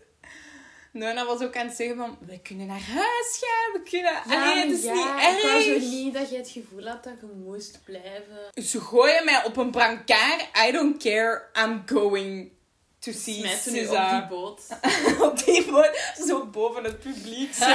Nona 0.93 1.25
was 1.25 1.41
ook 1.41 1.55
aan 1.55 1.67
het 1.67 1.75
zeggen 1.75 1.95
van, 1.95 2.17
we 2.25 2.39
kunnen 2.39 2.67
naar 2.67 2.81
huis 2.81 3.39
gaan, 3.41 3.81
we 3.81 3.89
kunnen... 3.89 4.23
Allee, 4.23 4.63
het 4.63 4.71
is 4.77 4.83
ja, 4.83 4.93
niet 4.93 5.37
Ik 5.37 5.43
wou 5.43 5.61
zo 5.61 5.69
erg. 5.73 5.81
niet 5.81 6.13
dat 6.13 6.29
je 6.29 6.37
het 6.37 6.49
gevoel 6.49 6.87
had 6.87 7.03
dat 7.03 7.13
je 7.19 7.27
moest 7.43 7.79
blijven. 7.83 8.63
Ze 8.63 8.81
gooien 8.81 9.25
mij 9.25 9.43
op 9.43 9.57
een 9.57 9.71
brancard, 9.71 10.47
I 10.67 10.71
don't 10.71 11.03
care, 11.03 11.41
I'm 11.63 11.83
going 11.85 12.51
to 12.99 13.11
see 13.11 13.33
Smijt 13.39 13.57
ze 13.57 13.71
nu 13.71 13.87
op 13.87 14.09
die 14.09 14.27
boot. 14.29 14.61
op 15.31 15.45
die 15.45 15.71
boot, 15.71 16.13
zo 16.27 16.45
boven 16.45 16.83
het 16.83 16.99
publiek, 16.99 17.53
zo. 17.53 17.65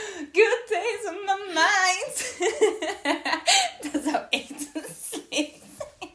Good 0.38 0.62
days 0.68 1.02
in 1.04 1.18
my 1.24 1.38
mind. 1.46 2.36
dat 3.92 4.02
zou 4.04 4.24
echt 4.30 4.50
een 4.50 4.94
slecht 5.10 5.60
zijn. 5.78 6.10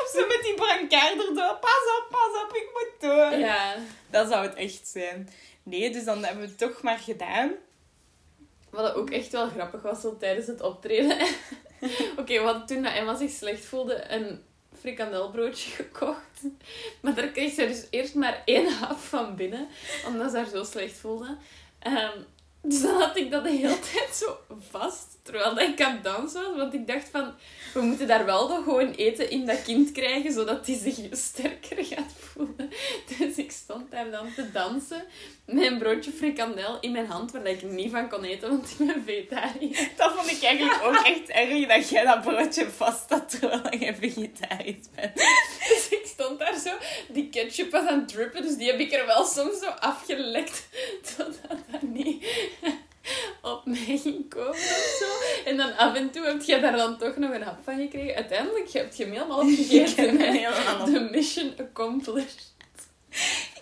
Of 0.00 0.03
zo 0.14 0.26
met 0.26 0.40
die 0.42 0.54
brancard 0.54 1.28
erdoor. 1.28 1.58
Pas 1.60 1.84
op, 1.98 2.06
pas 2.10 2.42
op, 2.42 2.56
ik 2.56 2.68
moet 2.72 3.10
door. 3.10 3.38
Ja. 3.38 3.76
Dat 4.10 4.28
zou 4.28 4.46
het 4.46 4.54
echt 4.54 4.88
zijn. 4.88 5.28
Nee, 5.62 5.90
dus 5.90 6.04
dan 6.04 6.24
hebben 6.24 6.42
we 6.42 6.48
het 6.48 6.58
toch 6.58 6.82
maar 6.82 6.98
gedaan. 6.98 7.52
Wat 8.70 8.94
ook 8.94 9.10
echt 9.10 9.32
wel 9.32 9.48
grappig 9.48 9.82
was 9.82 10.00
zo 10.00 10.16
tijdens 10.16 10.46
het 10.46 10.60
optreden. 10.60 11.18
Oké, 12.18 12.32
we 12.32 12.44
hadden 12.44 12.66
toen 12.66 12.82
dat 12.82 12.94
Emma 12.94 13.16
zich 13.16 13.30
slecht 13.30 13.64
voelde 13.64 14.10
een 14.10 14.42
frikandelbroodje 14.80 15.70
gekocht. 15.70 16.42
Maar 17.00 17.14
daar 17.14 17.28
kreeg 17.28 17.52
ze 17.52 17.66
dus 17.66 17.86
eerst 17.90 18.14
maar 18.14 18.42
één 18.44 18.72
hap 18.72 18.98
van 18.98 19.36
binnen, 19.36 19.68
omdat 20.06 20.30
ze 20.30 20.36
haar 20.36 20.46
zo 20.46 20.64
slecht 20.64 20.96
voelde. 20.96 21.36
Ehm, 21.78 22.18
dus 22.66 22.82
dan 22.82 23.00
had 23.00 23.16
ik 23.16 23.30
dat 23.30 23.44
de 23.44 23.50
hele 23.50 23.78
tijd 23.92 24.14
zo 24.14 24.38
vast, 24.70 25.18
terwijl 25.22 25.54
dat 25.54 25.68
ik 25.68 25.82
aan 25.82 25.92
het 25.92 26.04
dansen 26.04 26.42
was. 26.42 26.56
Want 26.56 26.74
ik 26.74 26.86
dacht 26.86 27.08
van, 27.08 27.32
we 27.74 27.80
moeten 27.80 28.06
daar 28.06 28.24
wel 28.24 28.48
nog 28.48 28.64
gewoon 28.64 28.90
eten 28.90 29.30
in 29.30 29.46
dat 29.46 29.62
kind 29.62 29.92
krijgen, 29.92 30.32
zodat 30.32 30.66
hij 30.66 30.78
zich 30.78 30.96
sterker 31.10 31.84
gaat 31.84 32.12
voelen. 32.18 32.70
Dus 33.18 33.36
ik 33.36 33.52
stond 33.52 33.90
daar 33.90 34.10
dan 34.10 34.34
te 34.34 34.50
dansen 34.52 35.04
met 35.46 35.66
een 35.66 35.78
broodje 35.78 36.10
frikandel 36.10 36.80
in 36.80 36.92
mijn 36.92 37.06
hand, 37.06 37.32
waar 37.32 37.46
ik 37.46 37.62
niet 37.62 37.90
van 37.90 38.08
kon 38.08 38.24
eten, 38.24 38.48
want 38.48 38.70
ik 38.70 38.86
ben 38.86 39.02
vegetariër. 39.04 39.88
Dat 39.96 40.12
vond 40.12 40.30
ik 40.30 40.42
eigenlijk 40.42 40.82
ook 40.84 41.06
echt 41.06 41.28
erg 41.28 41.66
dat 41.66 41.88
jij 41.88 42.04
dat 42.04 42.20
broodje 42.20 42.70
vast 42.70 43.10
had 43.10 43.40
terwijl 43.40 43.78
je 43.78 43.94
vegetarisch 43.94 44.88
bent. 44.94 45.12
Dus 45.68 45.88
ik 45.88 46.03
stond 46.24 46.38
daar 46.38 46.58
zo, 46.58 46.70
die 47.08 47.28
ketchup 47.28 47.70
was 47.70 47.86
aan 47.86 47.98
het 47.98 48.08
drippen, 48.08 48.42
dus 48.42 48.56
die 48.56 48.70
heb 48.70 48.78
ik 48.80 48.92
er 48.92 49.06
wel 49.06 49.24
soms 49.24 49.58
zo 49.58 49.66
afgelekt, 49.66 50.68
zodat 51.16 51.38
dat 51.70 51.82
niet 51.82 52.26
op 53.52 53.64
mij 53.64 53.98
ging 54.02 54.28
komen 54.28 54.50
of 54.50 54.96
zo. 54.98 55.48
En 55.48 55.56
dan 55.56 55.76
af 55.76 55.94
en 55.94 56.10
toe 56.10 56.24
heb 56.24 56.42
je 56.42 56.60
daar 56.60 56.76
dan 56.76 56.98
toch 56.98 57.16
nog 57.16 57.32
een 57.32 57.42
hap 57.42 57.58
van 57.64 57.78
gekregen. 57.78 58.14
Uiteindelijk 58.14 58.72
heb 58.72 58.94
je 58.94 59.04
hem 59.04 59.12
helemaal 59.12 59.38
opgegeten. 59.38 60.18
The 60.92 61.08
mission 61.10 61.54
accomplished. 61.58 62.52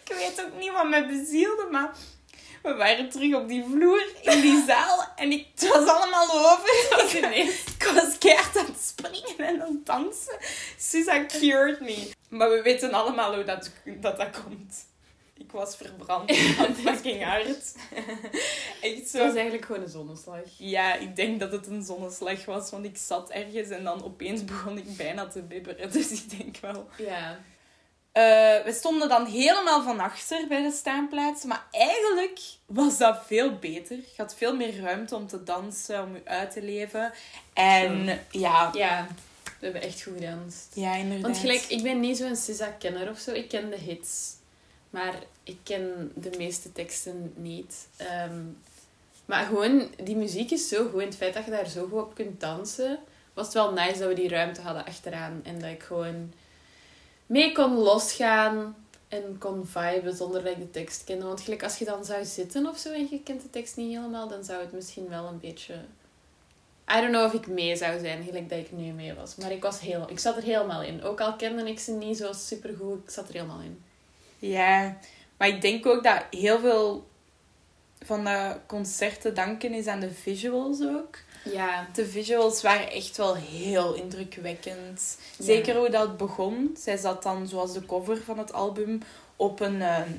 Ik 0.04 0.14
weet 0.16 0.44
ook 0.44 0.60
niet 0.60 0.72
wat 0.72 0.88
mij 0.88 1.06
bezielde, 1.06 1.68
maar 1.70 1.96
we 2.62 2.74
waren 2.74 3.08
terug 3.10 3.34
op 3.34 3.48
die 3.48 3.64
vloer 3.70 4.06
in 4.22 4.40
die 4.40 4.64
zaal 4.68 5.12
en 5.16 5.32
ik, 5.32 5.46
het 5.54 5.68
was 5.68 5.88
allemaal 5.88 6.30
over. 6.30 6.86
was 6.90 7.14
Ik 7.78 7.90
was 7.94 8.18
keihard 8.18 8.56
aan 8.56 8.66
het 8.66 8.80
springen 8.82 9.46
en 9.48 9.62
aan 9.62 9.72
het 9.72 9.86
dansen. 9.86 10.38
Susa 10.78 11.26
cured 11.26 11.80
me. 11.80 12.10
Maar 12.28 12.50
we 12.50 12.62
weten 12.62 12.92
allemaal 12.92 13.34
hoe 13.34 13.44
dat, 13.44 13.70
dat, 14.00 14.16
dat 14.16 14.30
komt. 14.44 14.90
Ik 15.36 15.52
was 15.52 15.76
verbrand. 15.76 16.36
fucking 16.84 17.24
hard. 17.24 17.74
Echt 18.80 18.98
Het 18.98 19.08
zo. 19.08 19.18
was 19.18 19.34
eigenlijk 19.34 19.64
gewoon 19.64 19.82
een 19.82 19.88
zonneslag. 19.88 20.40
Ja, 20.58 20.94
ik 20.94 21.16
denk 21.16 21.40
dat 21.40 21.52
het 21.52 21.66
een 21.66 21.82
zonneslag 21.82 22.44
was, 22.44 22.70
want 22.70 22.84
ik 22.84 22.96
zat 22.96 23.30
ergens 23.30 23.68
en 23.68 23.84
dan 23.84 24.04
opeens 24.04 24.44
begon 24.44 24.78
ik 24.78 24.96
bijna 24.96 25.26
te 25.26 25.42
bibberen. 25.42 25.92
Dus 25.92 26.10
ik 26.10 26.38
denk 26.38 26.56
wel. 26.56 26.88
Ja. 26.96 27.40
Eh, 28.12 28.22
we 28.64 28.72
stonden 28.72 29.08
dan 29.08 29.26
helemaal 29.26 29.82
van 29.82 30.00
achter 30.00 30.46
bij 30.48 30.62
de 30.62 30.70
staanplaats, 30.70 31.44
maar 31.44 31.64
eigenlijk 31.70 32.40
was 32.66 32.98
dat 32.98 33.18
veel 33.26 33.58
beter. 33.58 33.96
Je 33.96 34.04
had 34.16 34.34
veel 34.34 34.56
meer 34.56 34.80
ruimte 34.80 35.16
om 35.16 35.26
te 35.26 35.42
dansen, 35.42 36.02
om 36.02 36.14
je 36.14 36.20
uit 36.24 36.50
te 36.50 36.62
leven. 36.62 37.12
En 37.52 38.20
ja, 38.30 38.70
Ja, 38.74 39.06
we 39.44 39.64
hebben 39.64 39.82
echt 39.82 40.02
goed 40.02 40.14
gedanst. 40.14 40.66
ja 40.74 40.94
inderdaad. 40.94 41.22
Want 41.22 41.38
gelijk, 41.38 41.62
ik 41.62 41.82
ben 41.82 42.00
niet 42.00 42.16
zo'n 42.16 42.36
SZA-kenner 42.36 43.10
of 43.10 43.18
zo. 43.18 43.32
Ik 43.32 43.48
ken 43.48 43.70
de 43.70 43.78
hits. 43.78 44.30
Maar 44.90 45.14
ik 45.42 45.58
ken 45.62 46.12
de 46.14 46.30
meeste 46.38 46.72
teksten 46.72 47.32
niet. 47.36 47.86
Ehm, 47.96 48.40
maar 49.24 49.44
gewoon, 49.44 49.88
die 50.02 50.16
muziek 50.16 50.50
is 50.50 50.68
zo 50.68 50.88
goed. 50.88 51.00
En 51.00 51.06
het 51.06 51.16
feit 51.16 51.34
dat 51.34 51.44
je 51.44 51.50
daar 51.50 51.68
zo 51.68 51.86
goed 51.90 52.00
op 52.02 52.14
kunt 52.14 52.40
dansen... 52.40 52.98
Was 53.34 53.44
het 53.44 53.54
wel 53.54 53.72
nice 53.72 53.98
dat 53.98 54.08
we 54.08 54.14
die 54.14 54.28
ruimte 54.28 54.60
hadden 54.60 54.84
achteraan. 54.84 55.40
En 55.44 55.58
dat 55.60 55.70
ik 55.70 55.82
gewoon 55.82 56.32
mee 57.32 57.52
kon 57.52 57.74
losgaan. 57.74 58.76
En 59.08 59.36
kon 59.38 59.66
viben 59.66 60.16
zonder 60.16 60.42
dat 60.42 60.52
ik 60.52 60.58
de 60.58 60.70
tekst 60.70 61.04
kende. 61.04 61.24
Want 61.24 61.40
gelijk, 61.40 61.62
als 61.62 61.78
je 61.78 61.84
dan 61.84 62.04
zou 62.04 62.24
zitten 62.24 62.66
of 62.66 62.78
zo 62.78 62.92
en 62.92 63.08
je 63.10 63.22
kent 63.22 63.42
de 63.42 63.50
tekst 63.50 63.76
niet 63.76 63.96
helemaal... 63.96 64.28
Dan 64.28 64.44
zou 64.44 64.60
het 64.60 64.72
misschien 64.72 65.08
wel 65.08 65.26
een 65.26 65.40
beetje... 65.40 65.74
I 66.96 67.00
don't 67.00 67.12
know 67.12 67.24
of 67.24 67.32
ik 67.32 67.46
mee 67.46 67.76
zou 67.76 68.00
zijn, 68.00 68.24
gelijk 68.24 68.48
dat 68.48 68.58
ik 68.58 68.72
nu 68.72 68.92
mee 68.92 69.14
was. 69.14 69.36
Maar 69.36 69.52
ik, 69.52 69.62
was 69.62 69.80
heel, 69.80 70.10
ik 70.10 70.18
zat 70.18 70.36
er 70.36 70.42
helemaal 70.42 70.82
in. 70.82 71.02
Ook 71.02 71.20
al 71.20 71.36
kende 71.36 71.70
ik 71.70 71.78
ze 71.78 71.92
niet 71.92 72.16
zo 72.16 72.32
supergoed, 72.32 73.02
ik 73.04 73.10
zat 73.10 73.28
er 73.28 73.34
helemaal 73.34 73.60
in. 73.60 73.82
Ja, 74.38 74.96
maar 75.36 75.48
ik 75.48 75.60
denk 75.60 75.86
ook 75.86 76.04
dat 76.04 76.24
heel 76.30 76.58
veel 76.58 77.06
van 78.04 78.24
de 78.24 78.56
concerten 78.66 79.34
danken 79.34 79.72
is 79.72 79.86
aan 79.86 80.00
de 80.00 80.10
visuals 80.10 80.82
ook. 80.82 81.18
Ja, 81.44 81.88
De 81.92 82.06
visuals 82.06 82.62
waren 82.62 82.90
echt 82.90 83.16
wel 83.16 83.34
heel 83.34 83.94
indrukwekkend. 83.94 85.18
Zeker 85.38 85.76
hoe 85.76 85.90
dat 85.90 86.16
begon. 86.16 86.76
Zij 86.78 86.96
zat 86.96 87.22
dan, 87.22 87.46
zoals 87.46 87.72
de 87.72 87.86
cover 87.86 88.22
van 88.22 88.38
het 88.38 88.52
album, 88.52 89.00
op 89.36 89.60
een, 89.60 89.82
ehm, 89.82 90.12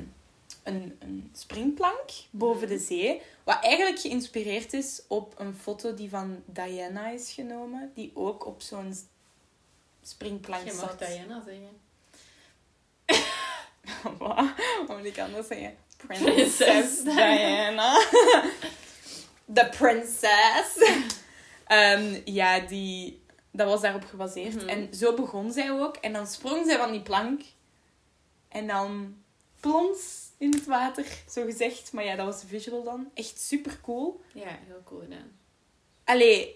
een, 0.63 0.97
een 0.99 1.29
springplank 1.33 2.09
boven 2.29 2.67
de 2.67 2.77
zee. 2.79 3.21
Wat 3.43 3.57
eigenlijk 3.61 3.99
geïnspireerd 3.99 4.73
is 4.73 5.01
op 5.07 5.33
een 5.37 5.55
foto 5.55 5.93
die 5.93 6.09
van 6.09 6.43
Diana 6.45 7.09
is 7.09 7.31
genomen. 7.31 7.91
Die 7.95 8.11
ook 8.13 8.45
op 8.45 8.61
zo'n 8.61 8.95
springplank 10.03 10.65
je 10.65 10.73
mag 10.73 10.79
zat. 10.79 10.99
Diana 10.99 11.43
zeggen. 11.45 11.81
Wat? 14.17 14.45
Wat 14.87 14.97
moet 14.97 15.05
ik 15.05 15.19
anders 15.19 15.47
zeggen? 15.47 15.75
Prinses 16.07 17.03
Diana. 17.03 18.01
De 19.45 19.69
princess. 19.69 20.77
Ehm, 21.63 22.21
ja, 22.25 22.59
die, 22.59 23.21
dat 23.51 23.67
was 23.67 23.81
daarop 23.81 24.03
gebaseerd. 24.03 24.55
Mhm. 24.55 24.67
En 24.67 24.93
zo 24.93 25.13
begon 25.13 25.51
zij 25.51 25.71
ook. 25.71 25.95
En 25.95 26.13
dan 26.13 26.27
sprong 26.27 26.65
zij 26.65 26.77
van 26.77 26.91
die 26.91 27.01
plank. 27.01 27.41
En 28.47 28.67
dan 28.67 29.17
plons 29.59 30.29
in 30.37 30.53
het 30.53 30.65
water, 30.65 31.05
zo 31.29 31.45
gezegd. 31.45 31.91
Maar 31.91 32.03
ja, 32.03 32.15
dat 32.15 32.25
was 32.25 32.41
de 32.41 32.47
visual 32.47 32.83
dan. 32.83 33.09
Echt 33.13 33.39
super 33.41 33.79
cool. 33.81 34.21
Ja, 34.33 34.59
heel 34.67 34.81
cool 34.83 35.01
gedaan. 35.01 35.31
Allee, 36.03 36.55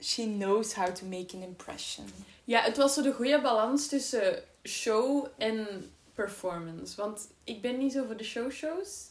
she 0.00 0.22
knows 0.22 0.74
how 0.74 0.94
to 0.94 1.06
make 1.06 1.36
an 1.36 1.42
impression. 1.42 2.06
Ja, 2.44 2.60
het 2.60 2.76
was 2.76 2.94
zo 2.94 3.02
de 3.02 3.12
goede 3.12 3.40
balans 3.40 3.88
tussen 3.88 4.42
show 4.62 5.26
en 5.36 5.90
performance. 6.14 6.96
Want 6.96 7.28
ik 7.44 7.60
ben 7.60 7.78
niet 7.78 7.92
zo 7.92 8.04
voor 8.04 8.16
de 8.16 8.24
showshows. 8.24 9.04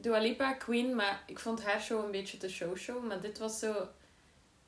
Dua 0.00 0.18
Lipa, 0.18 0.52
Queen, 0.52 0.94
maar 0.94 1.22
ik 1.26 1.38
vond 1.38 1.62
haar 1.64 1.80
show 1.80 2.04
een 2.04 2.10
beetje 2.10 2.36
te 2.36 2.48
show-show. 2.48 3.06
Maar 3.06 3.20
dit 3.20 3.38
was 3.38 3.58
zo 3.58 3.88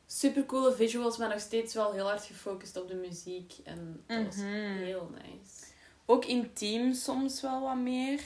super 0.07 0.47
coole 0.47 0.75
visuals, 0.75 1.17
maar 1.17 1.29
nog 1.29 1.41
steeds 1.41 1.75
wel 1.75 1.93
heel 1.93 2.07
hard 2.07 2.25
gefocust 2.25 2.77
op 2.77 2.89
de 2.89 2.95
muziek. 2.95 3.53
En 3.65 4.05
dat 4.07 4.25
was 4.25 4.37
Mhm. 4.37 4.77
heel 4.77 5.11
nice. 5.15 5.65
Ook 6.07 6.25
intiem 6.25 6.93
soms 6.93 7.41
wel 7.41 7.61
wat 7.61 7.77
meer. 7.77 8.21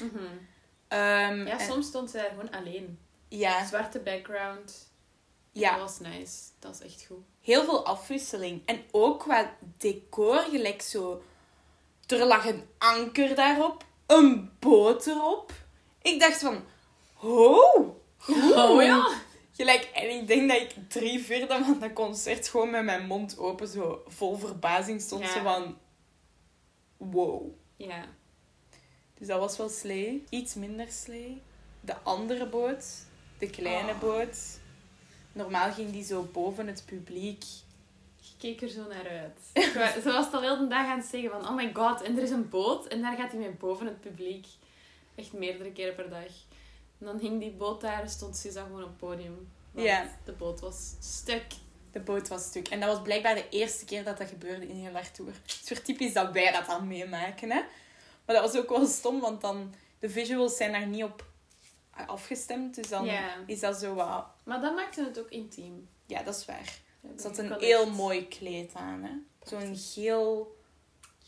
Ehm, 0.88 1.46
Ja, 1.46 1.58
en- 1.58 1.66
soms 1.66 1.86
stond 1.86 2.10
ze 2.10 2.16
daar 2.16 2.28
gewoon 2.28 2.50
alleen. 2.50 2.98
ja, 3.28 3.66
Zwarte 3.66 3.98
background. 3.98 4.90
ja. 5.52 5.70
Dat 5.70 5.80
was 5.80 5.98
nice. 6.00 6.36
Dat 6.58 6.74
is 6.74 6.80
echt 6.80 7.04
goed. 7.06 7.24
heel 7.40 7.64
veel 7.64 7.84
afwisseling. 7.86 8.62
En 8.66 8.82
ook 8.90 9.20
qua 9.20 9.56
decor, 9.78 10.38
gelijk 10.38 10.82
zo. 10.82 11.22
Er 12.06 12.24
lag 12.26 12.46
een 12.46 12.62
anker 12.78 13.34
daarop, 13.34 13.84
een 14.06 14.50
boot 14.58 15.06
erop. 15.06 15.52
Ik 16.02 16.20
dacht 16.20 16.38
van, 16.38 16.64
oh, 17.22 17.96
Oh 18.56 18.82
ja. 18.82 19.08
Gelijk, 19.52 19.90
en 19.94 20.10
ik 20.10 20.26
denk 20.26 20.48
dat 20.48 20.60
ik 20.60 20.74
drie 20.88 21.18
vierde 21.24 21.46
van 21.64 21.78
dat 21.80 21.92
concert 21.92 22.48
gewoon 22.48 22.70
met 22.70 22.84
mijn 22.84 23.06
mond 23.06 23.38
open, 23.38 23.68
zo 23.68 24.02
vol 24.06 24.36
verbazing 24.36 25.00
stond. 25.00 25.22
Ja. 25.24 25.32
Zo 25.32 25.42
van, 25.42 25.78
wow. 26.96 27.50
Ja. 27.76 28.04
Dus 29.18 29.26
dat 29.26 29.40
was 29.40 29.56
wel 29.56 29.68
slee. 29.68 30.24
Iets 30.28 30.54
minder 30.54 30.86
slee. 30.90 31.42
De 31.80 31.94
andere 32.02 32.46
boot, 32.46 32.84
de 33.38 33.50
kleine 33.50 33.92
Oh. 33.92 33.98
boot. 34.00 34.60
Normaal 35.32 35.72
ging 35.72 35.92
die 35.92 36.04
zo 36.04 36.28
boven 36.32 36.66
het 36.66 36.82
publiek. 36.86 37.44
Ik 38.20 38.34
keek 38.38 38.62
er 38.62 38.68
zo 38.68 38.86
naar 38.88 39.08
uit. 39.08 39.40
Ze 40.02 40.10
was 40.12 40.32
al 40.32 40.40
heel 40.40 40.58
de 40.58 40.66
dag 40.66 40.86
aan 40.86 40.98
het 40.98 41.06
zeggen 41.06 41.30
van... 41.30 41.48
Oh 41.48 41.54
my 41.54 41.70
god, 41.74 42.02
en 42.02 42.16
er 42.16 42.22
is 42.22 42.30
een 42.30 42.48
boot. 42.48 42.86
En 42.86 43.00
daar 43.00 43.16
gaat 43.16 43.30
hij 43.30 43.40
mee 43.40 43.50
boven 43.50 43.86
het 43.86 44.00
publiek. 44.00 44.46
Echt 45.14 45.32
meerdere 45.32 45.72
keren 45.72 45.94
per 45.94 46.10
dag. 46.10 46.26
En 47.00 47.06
dan 47.06 47.18
hing 47.18 47.40
die 47.40 47.50
boot 47.50 47.80
daar 47.80 48.02
en 48.02 48.10
stond 48.10 48.36
Suza 48.36 48.62
gewoon 48.62 48.82
op 48.82 48.88
het 48.88 48.96
podium. 48.98 49.48
Want 49.70 49.86
Ja. 49.86 50.16
de 50.24 50.32
boot 50.32 50.60
was 50.60 50.94
stuk. 51.00 51.46
De 51.92 52.00
boot 52.00 52.28
was 52.28 52.44
stuk. 52.44 52.68
En 52.68 52.80
dat 52.80 52.88
was 52.94 53.02
blijkbaar 53.02 53.34
de 53.34 53.48
eerste 53.48 53.84
keer 53.84 54.04
dat 54.04 54.18
dat 54.18 54.28
gebeurde 54.28 54.68
in 54.68 54.76
heel 54.76 54.92
haar 54.92 55.10
tour. 55.12 55.32
Het 55.42 55.60
is 55.62 55.68
weer 55.68 55.82
typisch 55.82 56.12
dat 56.12 56.32
wij 56.32 56.52
dat 56.52 56.66
dan 56.66 56.86
meemaken, 56.86 57.50
hè. 57.50 57.60
Maar 58.24 58.36
dat 58.36 58.52
was 58.52 58.62
ook 58.62 58.68
wel 58.68 58.86
stom, 58.86 59.20
want 59.20 59.40
dan... 59.40 59.74
De 59.98 60.10
visuals 60.10 60.56
zijn 60.56 60.72
daar 60.72 60.86
niet 60.86 61.02
op 61.04 61.26
afgestemd. 62.06 62.74
Dus 62.74 62.88
dan 62.88 63.04
Ja. 63.04 63.34
is 63.46 63.60
dat 63.60 63.76
zo 63.80 63.94
wat... 63.94 64.26
Maar 64.44 64.60
dat 64.60 64.74
maakte 64.74 65.04
het 65.04 65.18
ook 65.18 65.30
intiem. 65.30 65.88
Ja, 66.06 66.22
dat 66.22 66.36
is 66.36 66.44
waar. 66.44 66.78
Ja, 67.00 67.08
Ze 67.20 67.26
had 67.28 67.38
een 67.38 67.52
heel 67.58 67.82
echt- 67.82 67.92
mooi 67.92 68.28
kleed 68.28 68.74
aan, 68.74 69.02
hè. 69.02 69.10
Zo'n 69.48 69.76
geel, 69.76 70.56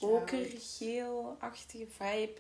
okergeel-achtige 0.01 1.87
vibe. 1.89 2.35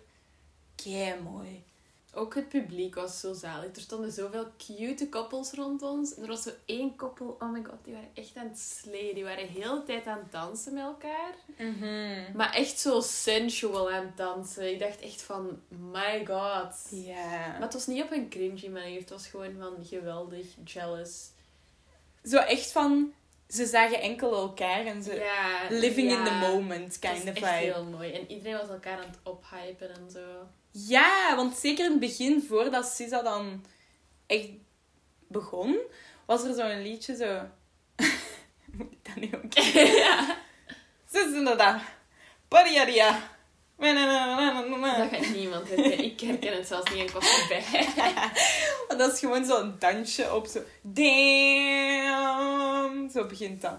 Kei 0.74 1.20
mooi. 1.20 1.64
Ook 2.14 2.34
het 2.34 2.48
publiek 2.48 2.94
was 2.94 3.20
zo 3.20 3.32
zalig. 3.32 3.74
Er 3.74 3.80
stonden 3.80 4.12
zoveel 4.12 4.46
cute 4.66 5.08
koppels 5.08 5.52
rond 5.52 5.82
ons. 5.82 6.14
En 6.14 6.22
er 6.22 6.28
was 6.28 6.42
zo 6.42 6.50
één 6.64 6.96
koppel, 6.96 7.36
oh 7.38 7.52
my 7.52 7.62
god, 7.64 7.84
die 7.84 7.92
waren 7.92 8.08
echt 8.14 8.36
aan 8.36 8.48
het 8.48 8.58
slayen. 8.58 9.14
Die 9.14 9.24
waren 9.24 9.46
heel 9.46 9.74
de 9.74 9.84
tijd 9.84 10.06
aan 10.06 10.18
het 10.18 10.32
dansen 10.32 10.74
met 10.74 10.82
elkaar. 10.82 11.34
Maar 12.34 12.54
echt 12.54 12.78
zo 12.78 13.00
sensual 13.00 13.90
aan 13.90 14.04
het 14.06 14.16
dansen. 14.16 14.72
Ik 14.72 14.78
dacht 14.78 15.00
echt 15.00 15.22
van, 15.22 15.62
my 15.68 16.26
god. 16.26 16.74
Ja. 16.90 17.48
Maar 17.48 17.60
het 17.60 17.72
was 17.72 17.86
niet 17.86 18.02
op 18.02 18.10
een 18.10 18.28
cringy 18.28 18.68
manier. 18.68 19.00
Het 19.00 19.10
was 19.10 19.26
gewoon 19.26 19.54
van 19.58 19.84
geweldig, 19.84 20.46
jealous. 20.64 21.30
Zo 22.24 22.36
echt 22.36 22.72
van... 22.72 23.12
Ze 23.48 23.66
zagen 23.66 24.00
enkel 24.00 24.34
elkaar 24.34 24.86
en 24.86 25.02
ze... 25.02 25.30
Living 25.70 26.10
in 26.10 26.24
the 26.24 26.30
moment, 26.30 26.98
kind 26.98 27.28
of 27.28 27.34
vibe. 27.34 27.46
heel 27.46 27.84
mooi. 27.84 28.12
En 28.12 28.30
iedereen 28.30 28.58
was 28.58 28.68
elkaar 28.68 28.98
aan 28.98 29.08
het 29.10 29.18
ophypen 29.22 29.94
en 29.94 30.10
zo. 30.10 30.20
Ja, 30.70 31.36
want 31.36 31.56
zeker 31.56 31.84
in 31.84 31.90
het 31.90 32.00
begin, 32.00 32.44
voordat 32.48 32.86
Sisa 32.86 33.22
dan 33.22 33.64
echt 34.26 34.48
begon, 35.28 35.78
was 36.26 36.44
er 36.44 36.54
zo'n 36.54 36.82
liedje 36.82 37.16
zo... 37.16 37.40
Moet 38.76 38.92
ik 38.92 38.98
dat 39.02 39.14
nu 39.14 39.30
ook 39.44 39.52
ja. 40.04 40.38
Sisa 41.12 41.54
da. 41.54 41.82
Pariaria. 42.48 43.38
Dat 43.80 43.96
gaat 45.10 45.34
niemand 45.34 45.68
herkennen. 45.68 46.04
Ik 46.04 46.20
herken 46.20 46.56
het 46.56 46.66
zelfs 46.66 46.90
niet 46.90 46.98
en 46.98 47.04
ik 47.04 47.10
was 47.10 47.40
erbij. 47.40 47.64
Want 48.88 49.00
dat 49.00 49.12
is 49.12 49.18
gewoon 49.18 49.44
zo'n 49.44 49.76
dansje 49.78 50.34
op 50.34 50.46
zo... 50.46 50.60
Damn. 50.82 52.30
Zo 53.10 53.26
begint 53.26 53.60
dat. 53.60 53.78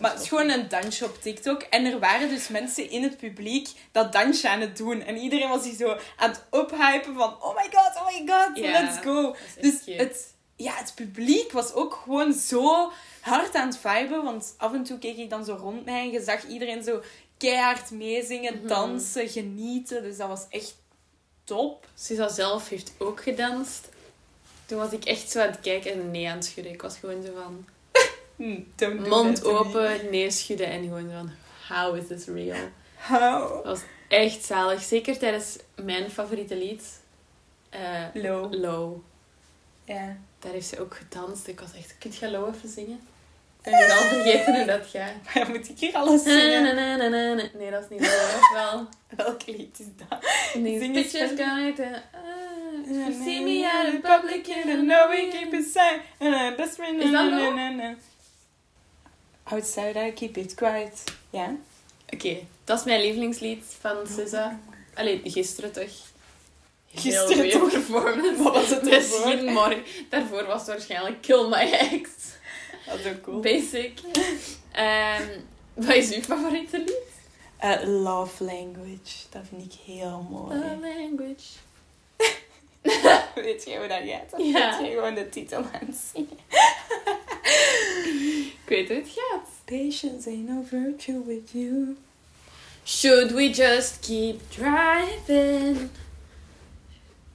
Maar 0.00 0.10
het 0.12 0.20
is 0.20 0.28
gewoon 0.28 0.48
een 0.50 0.68
dansje 0.68 1.04
op 1.04 1.22
TikTok. 1.22 1.62
En 1.62 1.84
er 1.84 1.98
waren 1.98 2.28
dus 2.28 2.48
mensen 2.48 2.90
in 2.90 3.02
het 3.02 3.16
publiek 3.16 3.68
dat 3.92 4.12
dansje 4.12 4.48
aan 4.48 4.60
het 4.60 4.76
doen. 4.76 5.02
En 5.02 5.16
iedereen 5.16 5.48
was 5.48 5.64
hier 5.64 5.74
zo 5.74 5.96
aan 6.16 6.30
het 6.30 6.44
ophypen 6.50 7.14
van... 7.14 7.42
Oh 7.42 7.56
my 7.56 7.68
god, 7.72 7.96
oh 7.96 8.06
my 8.06 8.32
god, 8.32 8.58
let's 8.58 8.98
go. 8.98 9.36
Dus 9.60 9.84
cute. 9.84 10.02
het, 10.02 10.34
ja, 10.56 10.72
het 10.74 10.92
publiek 10.94 11.52
was 11.52 11.72
ook 11.72 12.00
gewoon 12.04 12.32
zo 12.32 12.92
hard 13.20 13.54
aan 13.54 13.68
het 13.68 13.78
viben. 13.78 14.24
Want 14.24 14.54
af 14.58 14.72
en 14.72 14.84
toe 14.84 14.98
keek 14.98 15.16
ik 15.16 15.30
dan 15.30 15.44
zo 15.44 15.54
rond 15.54 15.84
mij 15.84 16.00
en 16.00 16.10
je 16.10 16.22
zag 16.22 16.46
iedereen 16.46 16.84
zo 16.84 17.00
keihard 17.38 17.90
meezingen, 17.90 18.56
Mhm. 18.58 18.66
dansen, 18.66 19.28
genieten. 19.28 20.02
Dus 20.02 20.16
dat 20.16 20.28
was 20.28 20.46
echt 20.48 20.74
top. 21.44 21.86
Sisa 21.94 22.28
zelf 22.28 22.68
heeft 22.68 22.92
ook 22.98 23.22
gedanst. 23.22 23.88
Toen 24.66 24.78
was 24.78 24.92
ik 24.92 25.04
echt 25.04 25.30
zo 25.30 25.40
aan 25.40 25.46
het 25.50 25.60
kijken 25.60 25.92
en 25.92 26.10
nee 26.10 26.28
aan 26.28 26.36
het 26.36 26.44
schudden. 26.44 26.72
Ik 26.72 26.82
was 26.82 26.96
gewoon 26.98 27.22
zo 27.22 27.32
van... 27.42 27.66
Hm, 28.36 28.60
do 28.74 28.94
Mond 28.94 29.44
open, 29.44 30.10
nee 30.10 30.30
schudden 30.30 30.66
en 30.66 30.82
gewoon 30.82 31.10
van... 31.10 31.30
How 31.68 31.96
is 31.96 32.06
this 32.06 32.26
real? 32.26 32.56
How? 32.96 33.54
Dat 33.54 33.64
was 33.64 33.80
echt 34.08 34.44
zalig. 34.44 34.82
Zeker 34.82 35.18
tijdens 35.18 35.56
mijn 35.74 36.10
favoriete 36.10 36.56
lied. 36.56 37.00
eh, 37.70 38.04
Low. 38.12 38.54
Low. 38.54 38.96
Ja. 39.84 40.16
Daar 40.38 40.52
heeft 40.52 40.66
ze 40.66 40.80
ook 40.80 40.94
gedanst. 40.96 41.46
Ik 41.46 41.60
was 41.60 41.72
echt... 41.76 41.94
Kunt 41.98 42.16
je 42.16 42.30
Low 42.30 42.54
even 42.54 42.68
zingen? 42.68 43.00
Ik 43.64 43.70
ben 43.70 43.90
al 43.90 44.02
vergeten 44.02 44.54
hoe 44.56 44.64
dat 44.64 44.86
gaat. 44.86 45.12
Maar 45.24 45.38
ja, 45.38 45.48
moet 45.48 45.68
ik 45.68 45.78
hier 45.78 45.94
alles 45.94 46.22
zingen? 46.22 46.74
Nee, 47.54 47.70
dat 47.70 47.82
is 47.82 47.88
niet 47.88 48.00
Low. 48.00 48.52
Wel... 48.52 48.88
Welk 49.16 49.46
lied 49.46 49.78
is 49.78 49.86
dat? 50.08 50.20
These 50.52 50.78
Zing 50.78 50.92
pictures 50.92 51.30
gonna... 51.30 51.68
Uh, 51.68 52.90
you 52.90 53.12
see 53.24 53.42
me 53.42 53.70
out 53.74 53.94
in 53.94 54.00
public, 54.00 54.46
you 54.46 54.64
don't 54.64 54.86
know 54.86 55.08
we 55.08 55.28
keep 55.32 55.52
it 55.52 55.66
safe. 55.72 56.00
Best 56.56 56.74
friend. 56.74 57.02
Is 57.02 57.10
dat 57.10 57.30
Low? 57.30 57.94
Outside 59.44 60.06
I 60.06 60.12
keep 60.12 60.36
it 60.36 60.54
quiet. 60.54 61.02
Ja. 61.30 61.56
Oké, 62.10 62.36
dat 62.64 62.78
is 62.78 62.84
mijn 62.84 63.00
lievelingslied 63.00 63.64
van 63.80 63.96
SZA. 64.06 64.60
Allee, 64.94 65.20
gisteren 65.24 65.72
toch. 65.72 65.82
Heel 65.82 67.02
Gisteren 67.02 67.34
goeie 67.36 67.52
toch? 67.52 67.70
performance. 67.70 68.42
Wat 68.42 68.52
was 68.54 68.68
het 68.70 68.82
Misschien 68.82 69.44
morgen. 69.52 69.82
Daarvoor 70.10 70.46
was 70.46 70.58
het 70.58 70.66
waarschijnlijk 70.66 71.22
Kill 71.22 71.48
My 71.48 71.70
Ex. 71.72 72.10
Dat 72.86 72.98
is 72.98 73.06
ook 73.06 73.22
cool. 73.22 73.40
Basic. 73.40 74.00
Ehm, 74.72 75.28
wat 75.74 75.94
is 75.94 76.14
uw 76.14 76.22
favoriete 76.22 76.78
lied? 76.78 77.12
Uh, 77.64 78.02
love 78.02 78.44
language. 78.44 79.26
Dat 79.30 79.42
vind 79.48 79.72
ik 79.72 79.78
heel 79.84 80.26
mooi. 80.30 80.54
Love 80.54 80.78
Language. 80.80 81.44
Weet 83.44 83.64
je 83.64 83.76
hoe 83.78 83.86
dat 83.86 84.00
gaat? 84.04 84.42
Ja. 84.42 84.72
zet 84.76 84.86
je 84.86 84.92
gewoon 84.92 85.14
de 85.14 85.28
titel 85.28 85.58
aan 85.58 85.86
het 85.86 85.96
zingen. 86.12 86.38
Ik 88.64 88.68
weet 88.70 88.88
hoe 88.88 88.96
het 88.96 89.08
gaat. 89.08 89.48
Patience 89.64 90.28
ain't 90.28 90.48
no 90.48 90.62
virtue 90.62 91.24
with 91.24 91.50
you. 91.52 91.96
Should 92.84 93.30
we 93.32 93.50
just 93.50 93.98
keep 94.00 94.40
driving? 94.50 95.90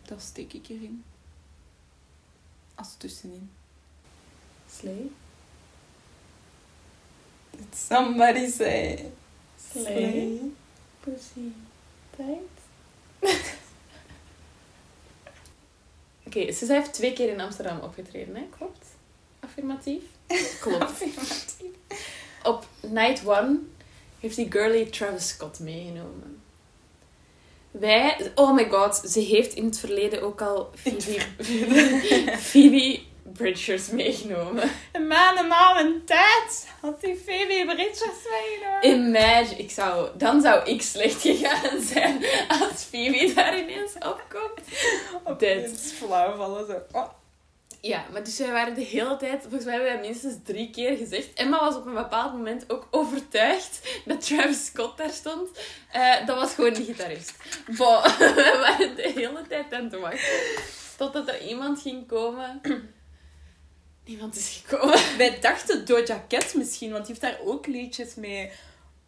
Dat 0.06 0.22
steek 0.22 0.54
ik 0.54 0.69
erin. 0.69 1.04
Als 2.76 2.95
tussenin. 2.98 3.52
Slay. 4.80 5.10
Did 7.52 7.76
somebody 7.76 8.48
say? 8.48 9.12
Slay. 9.72 10.39
Pussy. 11.00 11.52
Tight. 12.15 12.60
Oké, 16.26 16.52
ze 16.52 16.74
heeft 16.74 16.93
twee 16.93 17.13
keer 17.13 17.30
in 17.30 17.39
Amsterdam 17.39 17.80
opgetreden, 17.80 18.36
hè? 18.36 18.48
Klopt? 18.58 18.86
Affirmatief? 19.39 20.04
Klopt. 20.60 21.04
Op 22.44 22.65
Night 22.82 23.22
One 23.26 23.58
heeft 24.20 24.36
die 24.36 24.52
girly 24.52 24.86
Travis 24.86 25.28
Scott 25.28 25.60
meegenomen. 25.60 26.42
Wij... 27.72 28.32
Oh 28.36 28.54
my 28.54 28.70
god, 28.70 28.96
ze 28.96 29.20
heeft 29.20 29.54
in 29.54 29.65
het 29.65 29.80
verleden 29.80 30.22
ook 30.22 30.42
al 30.42 30.72
Phoebe, 30.76 31.20
Phoebe 32.50 33.00
Bridgers 33.34 33.89
meegenomen. 33.89 34.72
Een 34.92 35.08
maand 35.08 35.39
en 35.39 35.52
al 35.52 35.80
een 35.80 36.02
tijd 36.06 36.68
had 36.82 37.02
die 37.02 37.15
Phoebe 37.15 37.63
Bridgers 37.65 38.18
meegenomen. 38.30 39.08
Imagine, 39.08 39.60
ik 39.60 39.72
zou, 39.72 40.10
dan 40.18 40.42
zou 40.42 40.70
ik 40.70 40.82
slecht 40.82 41.22
gegaan 41.22 41.82
zijn 41.82 42.26
als 42.48 42.84
Phoebe 42.84 43.34
daar 43.36 43.60
ineens 43.60 43.94
opkomt. 43.94 44.62
Op 45.24 45.39
Dit. 45.39 45.62
dit 45.62 45.94
flauw 45.98 46.36
vallen 46.36 46.65
zo. 46.68 46.82
Oh. 46.92 47.18
Ja, 47.82 48.06
maar 48.12 48.24
dus 48.24 48.38
wij 48.38 48.52
waren 48.52 48.74
de 48.74 48.82
hele 48.82 49.18
tijd, 49.18 49.42
volgens 49.42 49.63
mij 49.63 49.74
hebben 49.74 49.92
wij 49.92 50.02
minstens 50.02 50.36
drie 50.44 50.70
keer 50.70 50.98
gezegd. 50.98 51.34
Emma 51.34 51.60
was 51.60 51.76
op 51.76 51.86
een 51.86 51.94
bepaald 51.94 52.34
moment 52.34 52.70
ook 52.70 52.88
overtuigd 52.92 53.80
dat 54.06 54.26
Travis 54.26 54.65
Scott 54.65 54.98
daar 54.98 55.10
stond. 55.10 55.50
Eh, 55.92 56.26
dat 56.26 56.36
was 56.36 56.54
gewoon 56.54 56.74
de 56.74 56.84
gitarist. 56.84 57.34
Bon, 57.65 58.02
we 58.36 58.58
waren 58.62 58.96
de 58.96 59.12
hele 59.15 59.48
tijd 59.48 59.74
aan 59.74 59.84
het 59.84 60.00
wachten. 60.00 60.63
Totdat 60.98 61.28
er 61.28 61.48
iemand 61.48 61.82
ging 61.82 62.08
komen. 62.08 62.62
Niemand 64.06 64.36
is 64.36 64.63
gekomen. 64.65 65.00
Wij 65.18 65.39
dachten 65.39 65.86
Doja 65.86 66.26
Cat 66.28 66.54
misschien, 66.54 66.92
want 66.92 67.06
die 67.06 67.15
heeft 67.15 67.34
daar 67.34 67.48
ook 67.48 67.68
liedjes 67.68 68.15
mee. 68.15 68.52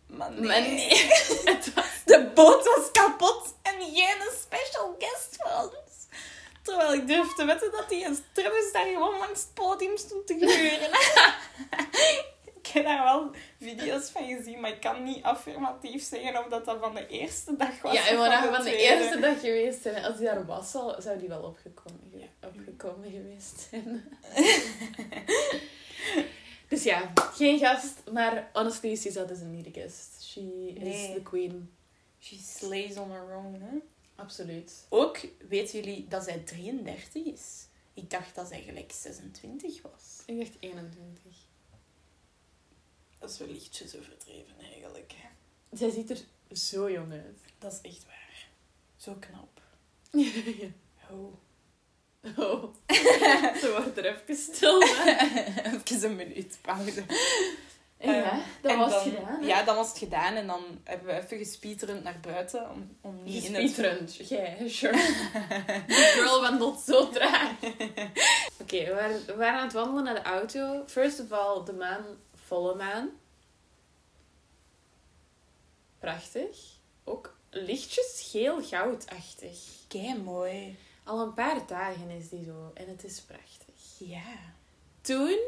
Maar 0.08 0.32
nee. 0.32 0.48
Maar 0.48 0.62
nee, 0.62 0.90
het 1.56 1.74
was... 1.74 1.86
De 2.06 2.32
boot 2.34 2.66
was 2.66 2.92
kapot 2.92 3.56
en 3.62 3.82
geen 3.94 4.32
special 4.42 4.96
guest 5.00 5.36
voor 5.40 5.52
ons. 5.64 5.91
Terwijl 6.62 6.94
ik 6.94 7.08
durf 7.08 7.34
te 7.34 7.46
wetten 7.46 7.72
dat 7.72 7.90
die 7.90 8.06
Travis 8.32 8.72
daar 8.74 8.86
gewoon 8.86 9.18
langs 9.18 9.42
het 9.42 9.54
podium 9.54 9.98
stond 9.98 10.28
te 10.28 10.38
geuren. 10.40 10.90
ik 12.62 12.68
heb 12.68 12.84
daar 12.86 13.04
wel 13.04 13.32
video's 13.60 14.10
van 14.10 14.28
gezien, 14.28 14.60
maar 14.60 14.72
ik 14.72 14.80
kan 14.82 15.04
niet 15.04 15.24
affirmatief 15.24 16.04
zeggen 16.04 16.38
of 16.38 16.46
dat, 16.48 16.66
dat 16.66 16.78
van 16.80 16.96
de 16.96 17.08
eerste 17.08 17.56
dag 17.56 17.82
was. 17.82 17.94
Ja, 17.94 18.08
en 18.08 18.18
we 18.20 18.50
van 18.56 18.64
de 18.64 18.76
eerste 18.78 19.20
dag 19.20 19.40
geweest 19.40 19.82
zijn. 19.82 20.04
Als 20.04 20.18
die 20.18 20.26
daar 20.26 20.46
was, 20.46 20.72
zou 20.72 21.20
die 21.20 21.28
wel 21.28 21.42
opgekomen, 21.42 22.12
ge- 22.12 22.48
opgekomen 22.48 23.12
geweest 23.12 23.68
zijn. 23.70 24.18
dus 26.70 26.84
ja, 26.84 27.12
geen 27.34 27.60
gast, 27.60 27.94
maar 28.12 28.50
honestly, 28.54 28.96
Sisa 28.96 29.24
is 29.30 29.40
niet 29.40 29.74
de 29.74 29.82
guest. 29.82 30.24
She 30.24 30.72
is 30.76 30.84
Nee. 30.84 31.14
the 31.14 31.22
queen. 31.22 31.74
She 32.20 32.36
slays 32.38 32.98
on 32.98 33.12
her 33.12 33.36
own, 33.36 33.54
hè. 33.62 33.78
Absoluut. 34.22 34.86
Ook, 34.90 35.20
weten 35.48 35.80
jullie 35.80 36.08
dat 36.08 36.24
zij 36.24 36.38
33 36.40 37.26
is? 37.26 37.66
Ik 37.94 38.10
dacht 38.10 38.36
dat 38.36 38.48
zij 38.48 38.62
gelijk 38.62 38.92
26 38.92 39.82
was. 39.82 40.24
Ik 40.26 40.38
dacht 40.38 40.56
21. 40.60 41.34
Dat 43.20 43.30
is 43.30 43.38
wel 43.38 43.48
lichtjes 43.48 43.96
overdreven 43.96 44.56
eigenlijk. 44.60 45.14
hè. 45.16 45.28
Zij 45.78 45.90
ziet 45.90 46.10
er 46.10 46.18
zo 46.52 46.92
jong 46.92 47.12
uit. 47.12 47.40
Dat 47.60 47.72
is 47.74 47.92
echt 47.92 48.06
waar. 48.06 48.48
Zo 48.98 49.16
knap. 49.20 49.62
Oh. 51.12 51.34
oh. 52.38 52.64
Ze 53.62 53.74
wordt 53.78 53.98
er 53.98 54.06
even 54.06 54.36
stil. 54.36 54.80
hè. 54.82 55.12
Even 55.74 56.10
een 56.10 56.16
minuut 56.16 56.58
pauze. 56.62 57.04
Ja, 58.02 58.40
dat 58.62 58.72
en 58.72 58.78
was 58.78 58.92
dan- 58.92 59.02
gedaan. 59.04 59.40
hè? 59.42 59.48
Ja, 59.48 59.64
dan 59.64 59.76
was 59.76 59.88
het 59.90 59.98
gedaan. 59.98 60.34
En 60.36 60.48
dan 60.48 60.62
hebben 60.84 61.08
we 61.08 61.14
even 61.22 61.38
gespieterend 61.38 62.04
naar 62.04 62.20
buiten. 62.22 62.70
Om, 62.70 62.98
om 63.02 63.24
niet 63.24 63.44
in 63.44 63.56
het... 63.56 64.16
Jij, 64.30 64.70
sure. 64.70 64.94
Die 65.88 65.96
girl 65.96 66.42
wandelt 66.42 66.80
zo 66.80 67.10
traag. 67.10 67.52
Oké, 68.62 68.86
we, 68.86 68.92
waren, 68.94 69.26
we 69.26 69.36
waren 69.36 69.60
aan 69.60 69.64
het 69.66 69.74
wandelen 69.74 70.04
naar 70.04 70.14
de 70.16 70.22
auto. 70.30 70.84
First 70.88 71.20
of 71.20 71.32
all, 71.32 71.64
de 71.66 71.74
maan, 71.74 72.04
volle 72.46 72.76
maan. 72.76 73.10
Prachtig. 76.00 76.58
Ook 77.04 77.36
lichtjes 77.50 78.28
geel-goudachtig. 78.32 79.58
Kei 79.88 80.18
mooi. 80.18 80.78
Al 81.04 81.20
een 81.22 81.34
paar 81.34 81.68
dagen 81.68 82.10
is 82.10 82.30
die 82.30 82.44
zo. 82.44 82.72
En 82.74 82.88
het 82.88 83.04
is 83.04 83.22
prachtig. 83.22 83.76
Ja. 83.98 84.22
Toen 85.02 85.40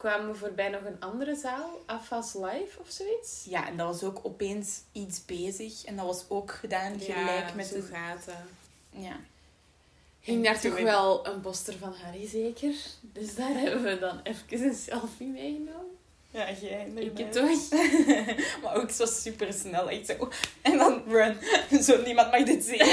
kwamen 0.00 0.32
we 0.32 0.38
voorbij 0.38 0.68
nog 0.68 0.84
een 0.84 1.00
andere 1.00 1.36
zaal. 1.36 1.82
Afas 1.86 2.34
Live 2.34 2.78
of 2.78 2.86
zoiets. 2.88 3.44
Ja, 3.48 3.66
en 3.66 3.76
dat 3.76 3.86
was 3.86 4.02
ook 4.02 4.20
opeens 4.22 4.80
iets 4.92 5.24
bezig. 5.24 5.84
En 5.84 5.96
dat 5.96 6.06
was 6.06 6.24
ook 6.28 6.50
gedaan 6.50 7.00
gelijk 7.00 7.54
met 7.54 7.66
zo 7.66 7.74
de... 7.74 7.88
dat. 8.26 8.34
Ja. 8.90 9.16
Hing 10.20 10.44
daar 10.44 10.60
toch 10.60 10.80
wel 10.80 11.26
een 11.26 11.40
poster 11.40 11.78
van 11.78 11.94
Harry 12.02 12.28
zeker? 12.28 12.74
Dus 13.00 13.34
daar 13.34 13.52
hebben 13.62 13.82
we 13.82 13.98
dan 13.98 14.20
even 14.22 14.68
een 14.68 14.74
selfie 14.74 15.26
meegenomen. 15.26 15.98
Ja, 16.30 16.50
jij 16.60 16.90
Ik 16.94 17.18
inderdaad. 17.18 17.32
toch? 17.32 17.70
maar 18.62 18.74
ook 18.74 18.90
zo 18.90 19.06
super 19.06 19.52
snel. 19.52 19.90
Echt 19.90 20.06
zo. 20.06 20.28
En 20.62 20.78
dan 20.78 21.02
run. 21.08 21.36
Zo, 21.82 22.02
niemand 22.02 22.30
mag 22.30 22.42
dit 22.42 22.64
zien. 22.64 22.78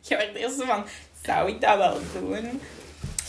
Je 0.00 0.16
werd 0.16 0.34
eerst 0.34 0.62
van, 0.62 0.84
zou 1.22 1.48
ik 1.48 1.60
dat 1.60 1.76
wel 1.76 1.98
doen? 2.12 2.60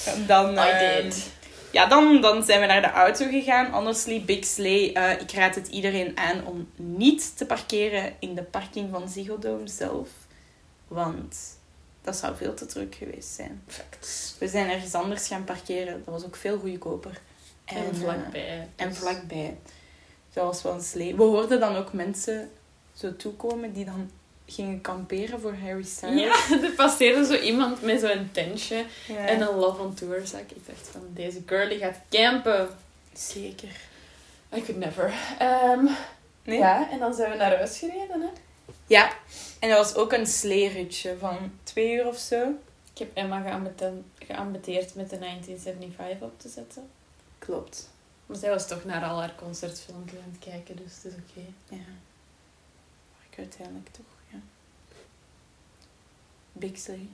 En 0.05 0.25
dan... 0.27 0.53
I 0.53 0.57
ehm, 0.57 1.03
did. 1.03 1.33
Ja, 1.75 1.85
dan, 1.85 2.21
dan 2.21 2.43
zijn 2.43 2.59
we 2.59 2.65
naar 2.65 2.81
de 2.81 2.91
auto 2.91 3.29
gegaan. 3.29 3.71
Honestly, 3.71 4.21
Big 4.25 4.45
Slee. 4.45 4.93
eh, 4.93 5.21
ik 5.21 5.31
raad 5.31 5.55
het 5.55 5.67
iedereen 5.67 6.17
aan 6.17 6.45
om 6.45 6.69
niet 6.75 7.37
te 7.37 7.45
parkeren 7.45 8.13
in 8.19 8.35
de 8.35 8.43
parking 8.43 8.89
van 8.91 9.09
Ziggo 9.09 9.39
Dome 9.39 9.67
zelf. 9.67 10.09
Want 10.87 11.59
dat 12.01 12.15
zou 12.15 12.35
veel 12.35 12.53
te 12.53 12.65
druk 12.65 12.95
geweest 12.95 13.29
zijn. 13.29 13.63
We 14.39 14.47
zijn 14.47 14.69
ergens 14.69 14.93
anders 14.93 15.27
gaan 15.27 15.43
parkeren. 15.43 16.01
Dat 16.05 16.13
was 16.13 16.25
ook 16.25 16.35
veel 16.35 16.57
goedkoper. 16.57 17.21
En, 17.65 17.89
eh, 17.91 17.99
vlakbij. 17.99 18.67
en 18.75 18.89
dus- 18.89 18.97
vlakbij. 18.97 19.57
Dat 20.33 20.45
was 20.45 20.61
wel 20.61 20.73
een 20.73 20.81
slee. 20.81 21.15
We 21.15 21.23
hoorden 21.23 21.59
dan 21.59 21.75
ook 21.75 21.93
mensen 21.93 22.49
zo 22.93 23.15
toekomen 23.15 23.73
die 23.73 23.85
dan 23.85 24.09
gingen 24.45 24.81
kamperen 24.81 25.39
voor 25.39 25.55
Harry 25.55 25.83
Styles. 25.83 26.21
Ja, 26.21 26.57
er 26.63 26.71
passeerde 26.71 27.25
zo 27.25 27.33
iemand 27.33 27.81
met 27.81 27.99
zo'n 27.99 28.29
tentje 28.31 28.85
Ja, 29.07 29.15
en 29.15 29.41
een 29.41 29.55
Love 29.55 29.81
on 29.81 29.93
Tour 29.93 30.27
zak. 30.27 30.51
Ik 30.51 30.65
dacht 30.67 30.87
van, 30.91 31.01
deze 31.13 31.41
girlie 31.45 31.77
gaat 31.77 31.97
campen. 32.09 32.69
zeker. 33.13 33.69
I 34.55 34.61
could 34.61 34.77
never. 34.77 35.13
Ehm, 35.39 35.85
Nee? 36.43 36.57
Ja, 36.57 36.91
en 36.91 36.99
dan 36.99 37.13
zijn 37.13 37.31
we 37.31 37.37
naar 37.37 37.55
huis 37.55 37.77
gereden. 37.77 38.21
Hè? 38.21 38.27
Ja. 38.87 39.11
En 39.59 39.69
dat 39.69 39.77
was 39.77 39.95
ook 39.95 40.13
een 40.13 40.27
sleeritje 40.27 41.17
van 41.19 41.51
twee 41.63 41.93
uur 41.93 42.07
of 42.07 42.17
zo. 42.17 42.49
Ik 42.93 42.97
heb 42.97 43.09
Emma 43.13 43.41
geambeteerd 44.19 44.95
met 44.95 45.09
de 45.09 45.17
1975 45.19 46.27
op 46.27 46.39
te 46.39 46.49
zetten. 46.49 46.89
Klopt. 47.39 47.89
Maar 48.25 48.37
zij 48.37 48.49
was 48.49 48.67
toch 48.67 48.85
naar 48.85 49.03
al 49.03 49.19
haar 49.19 49.35
concertfilmpjes 49.35 50.19
aan 50.19 50.35
het 50.39 50.49
kijken, 50.49 50.75
dus 50.75 50.93
het 50.95 51.05
is 51.05 51.11
oké. 51.13 51.45
Ja. 51.69 51.75
Maar 53.11 53.25
ik 53.31 53.37
uiteindelijk 53.37 53.89
toch, 53.91 54.05
Big 56.55 56.77
Slee. 56.77 57.09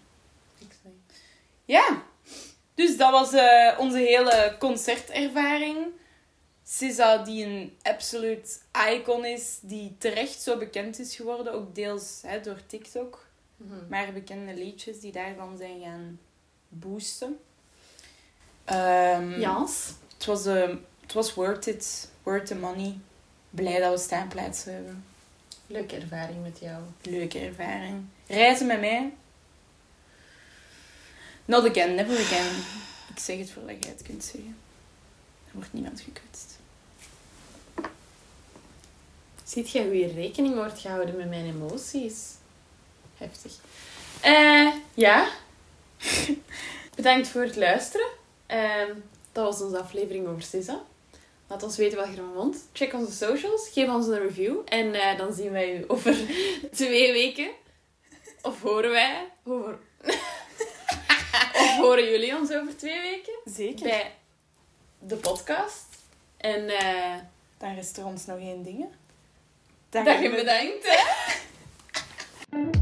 Ja. 1.65 2.03
Dus 2.75 2.97
dat 2.97 3.11
was 3.11 3.33
eh, 3.33 3.79
onze 3.79 3.97
hele 3.97 4.55
concertervaring. 4.59 5.77
SZA, 6.63 7.17
die 7.17 7.45
een 7.45 7.77
absolute 7.81 8.49
icon 8.91 9.25
is, 9.25 9.57
die 9.61 9.95
terecht 9.97 10.41
zo 10.41 10.57
bekend 10.57 10.99
is 10.99 11.15
geworden, 11.15 11.53
ook 11.53 11.75
deels 11.75 12.19
hè, 12.21 12.41
door 12.41 12.65
TikTok. 12.67 13.25
Mhm. 13.57 13.87
Maar 13.89 14.13
bekende 14.13 14.53
liedjes 14.53 14.99
die 14.99 15.11
daarvan 15.11 15.57
zijn 15.57 15.81
gaan 15.81 16.19
boosten. 16.69 17.39
Jans? 19.39 19.93
Het 20.13 20.25
was, 20.25 20.45
eh, 20.45 20.69
het 21.01 21.13
was 21.13 21.33
worth 21.33 21.67
it. 21.67 22.09
Worth 22.23 22.45
the 22.45 22.55
money. 22.55 22.99
Blij 23.49 23.79
dat 23.79 23.91
we 23.91 23.99
staanplaatsen 23.99 24.73
hebben. 24.73 25.05
Leuke 25.67 25.95
ervaring 25.95 26.41
met 26.43 26.59
jou. 26.59 26.83
Leuke 27.01 27.39
ervaring. 27.39 28.05
Reizen 28.27 28.67
met 28.67 28.79
mij. 28.79 29.13
Not 31.51 31.65
again, 31.65 31.95
never 31.95 32.17
again. 32.17 32.63
Ik 33.09 33.19
zeg 33.19 33.37
het 33.37 33.51
voordat 33.51 33.75
jij 33.83 33.91
het 33.91 34.01
kunt 34.01 34.23
zeggen. 34.23 34.57
Er 35.45 35.51
wordt 35.53 35.73
niemand 35.73 36.01
gekwetst. 36.01 36.59
Ziet 39.43 39.71
jij 39.71 39.83
hoe 39.83 39.97
je 39.97 40.13
rekening 40.13 40.55
wordt 40.55 40.79
gehouden 40.79 41.15
met 41.15 41.29
mijn 41.29 41.45
emoties? 41.45 42.33
Heftig. 43.17 43.51
Eh, 44.21 44.73
ja. 44.93 45.29
Bedankt 46.95 47.27
voor 47.27 47.41
het 47.41 47.55
luisteren. 47.55 48.07
Ehm, 48.45 48.93
dat 49.31 49.45
was 49.45 49.61
onze 49.61 49.79
aflevering 49.79 50.27
over 50.27 50.41
SZA. 50.41 50.83
Laat 51.47 51.63
ons 51.63 51.77
weten 51.77 51.97
wat 51.97 52.07
je 52.07 52.15
ervan 52.15 52.33
vond. 52.33 52.57
Check 52.73 52.93
onze 52.93 53.11
socials. 53.11 53.69
Geef 53.69 53.89
ons 53.89 54.07
een 54.07 54.19
review. 54.19 54.57
En 54.65 54.93
eh, 54.93 55.17
dan 55.17 55.33
zien 55.33 55.51
wij 55.51 55.77
u 55.77 55.83
over 55.87 56.15
twee 56.71 57.11
weken. 57.11 57.49
Of 58.41 58.61
horen 58.61 58.91
wij. 58.91 59.31
Over... 59.43 59.79
horen 61.83 62.09
jullie 62.09 62.35
ons 62.35 62.51
over 62.51 62.77
twee 62.77 63.01
weken. 63.01 63.33
Zeker. 63.45 63.83
Bij 63.87 64.11
de 64.99 65.15
podcast. 65.15 65.85
En 66.37 66.69
eh, 66.69 67.15
dan 67.57 67.75
is 67.75 67.97
er 67.97 68.05
ons 68.05 68.25
nog 68.25 68.39
één 68.39 68.63
ding. 68.63 68.85
Dag, 69.89 70.05
Dag 70.05 70.21
je 70.21 70.29
bedankt. 70.29 70.85
Hè? 70.87 70.99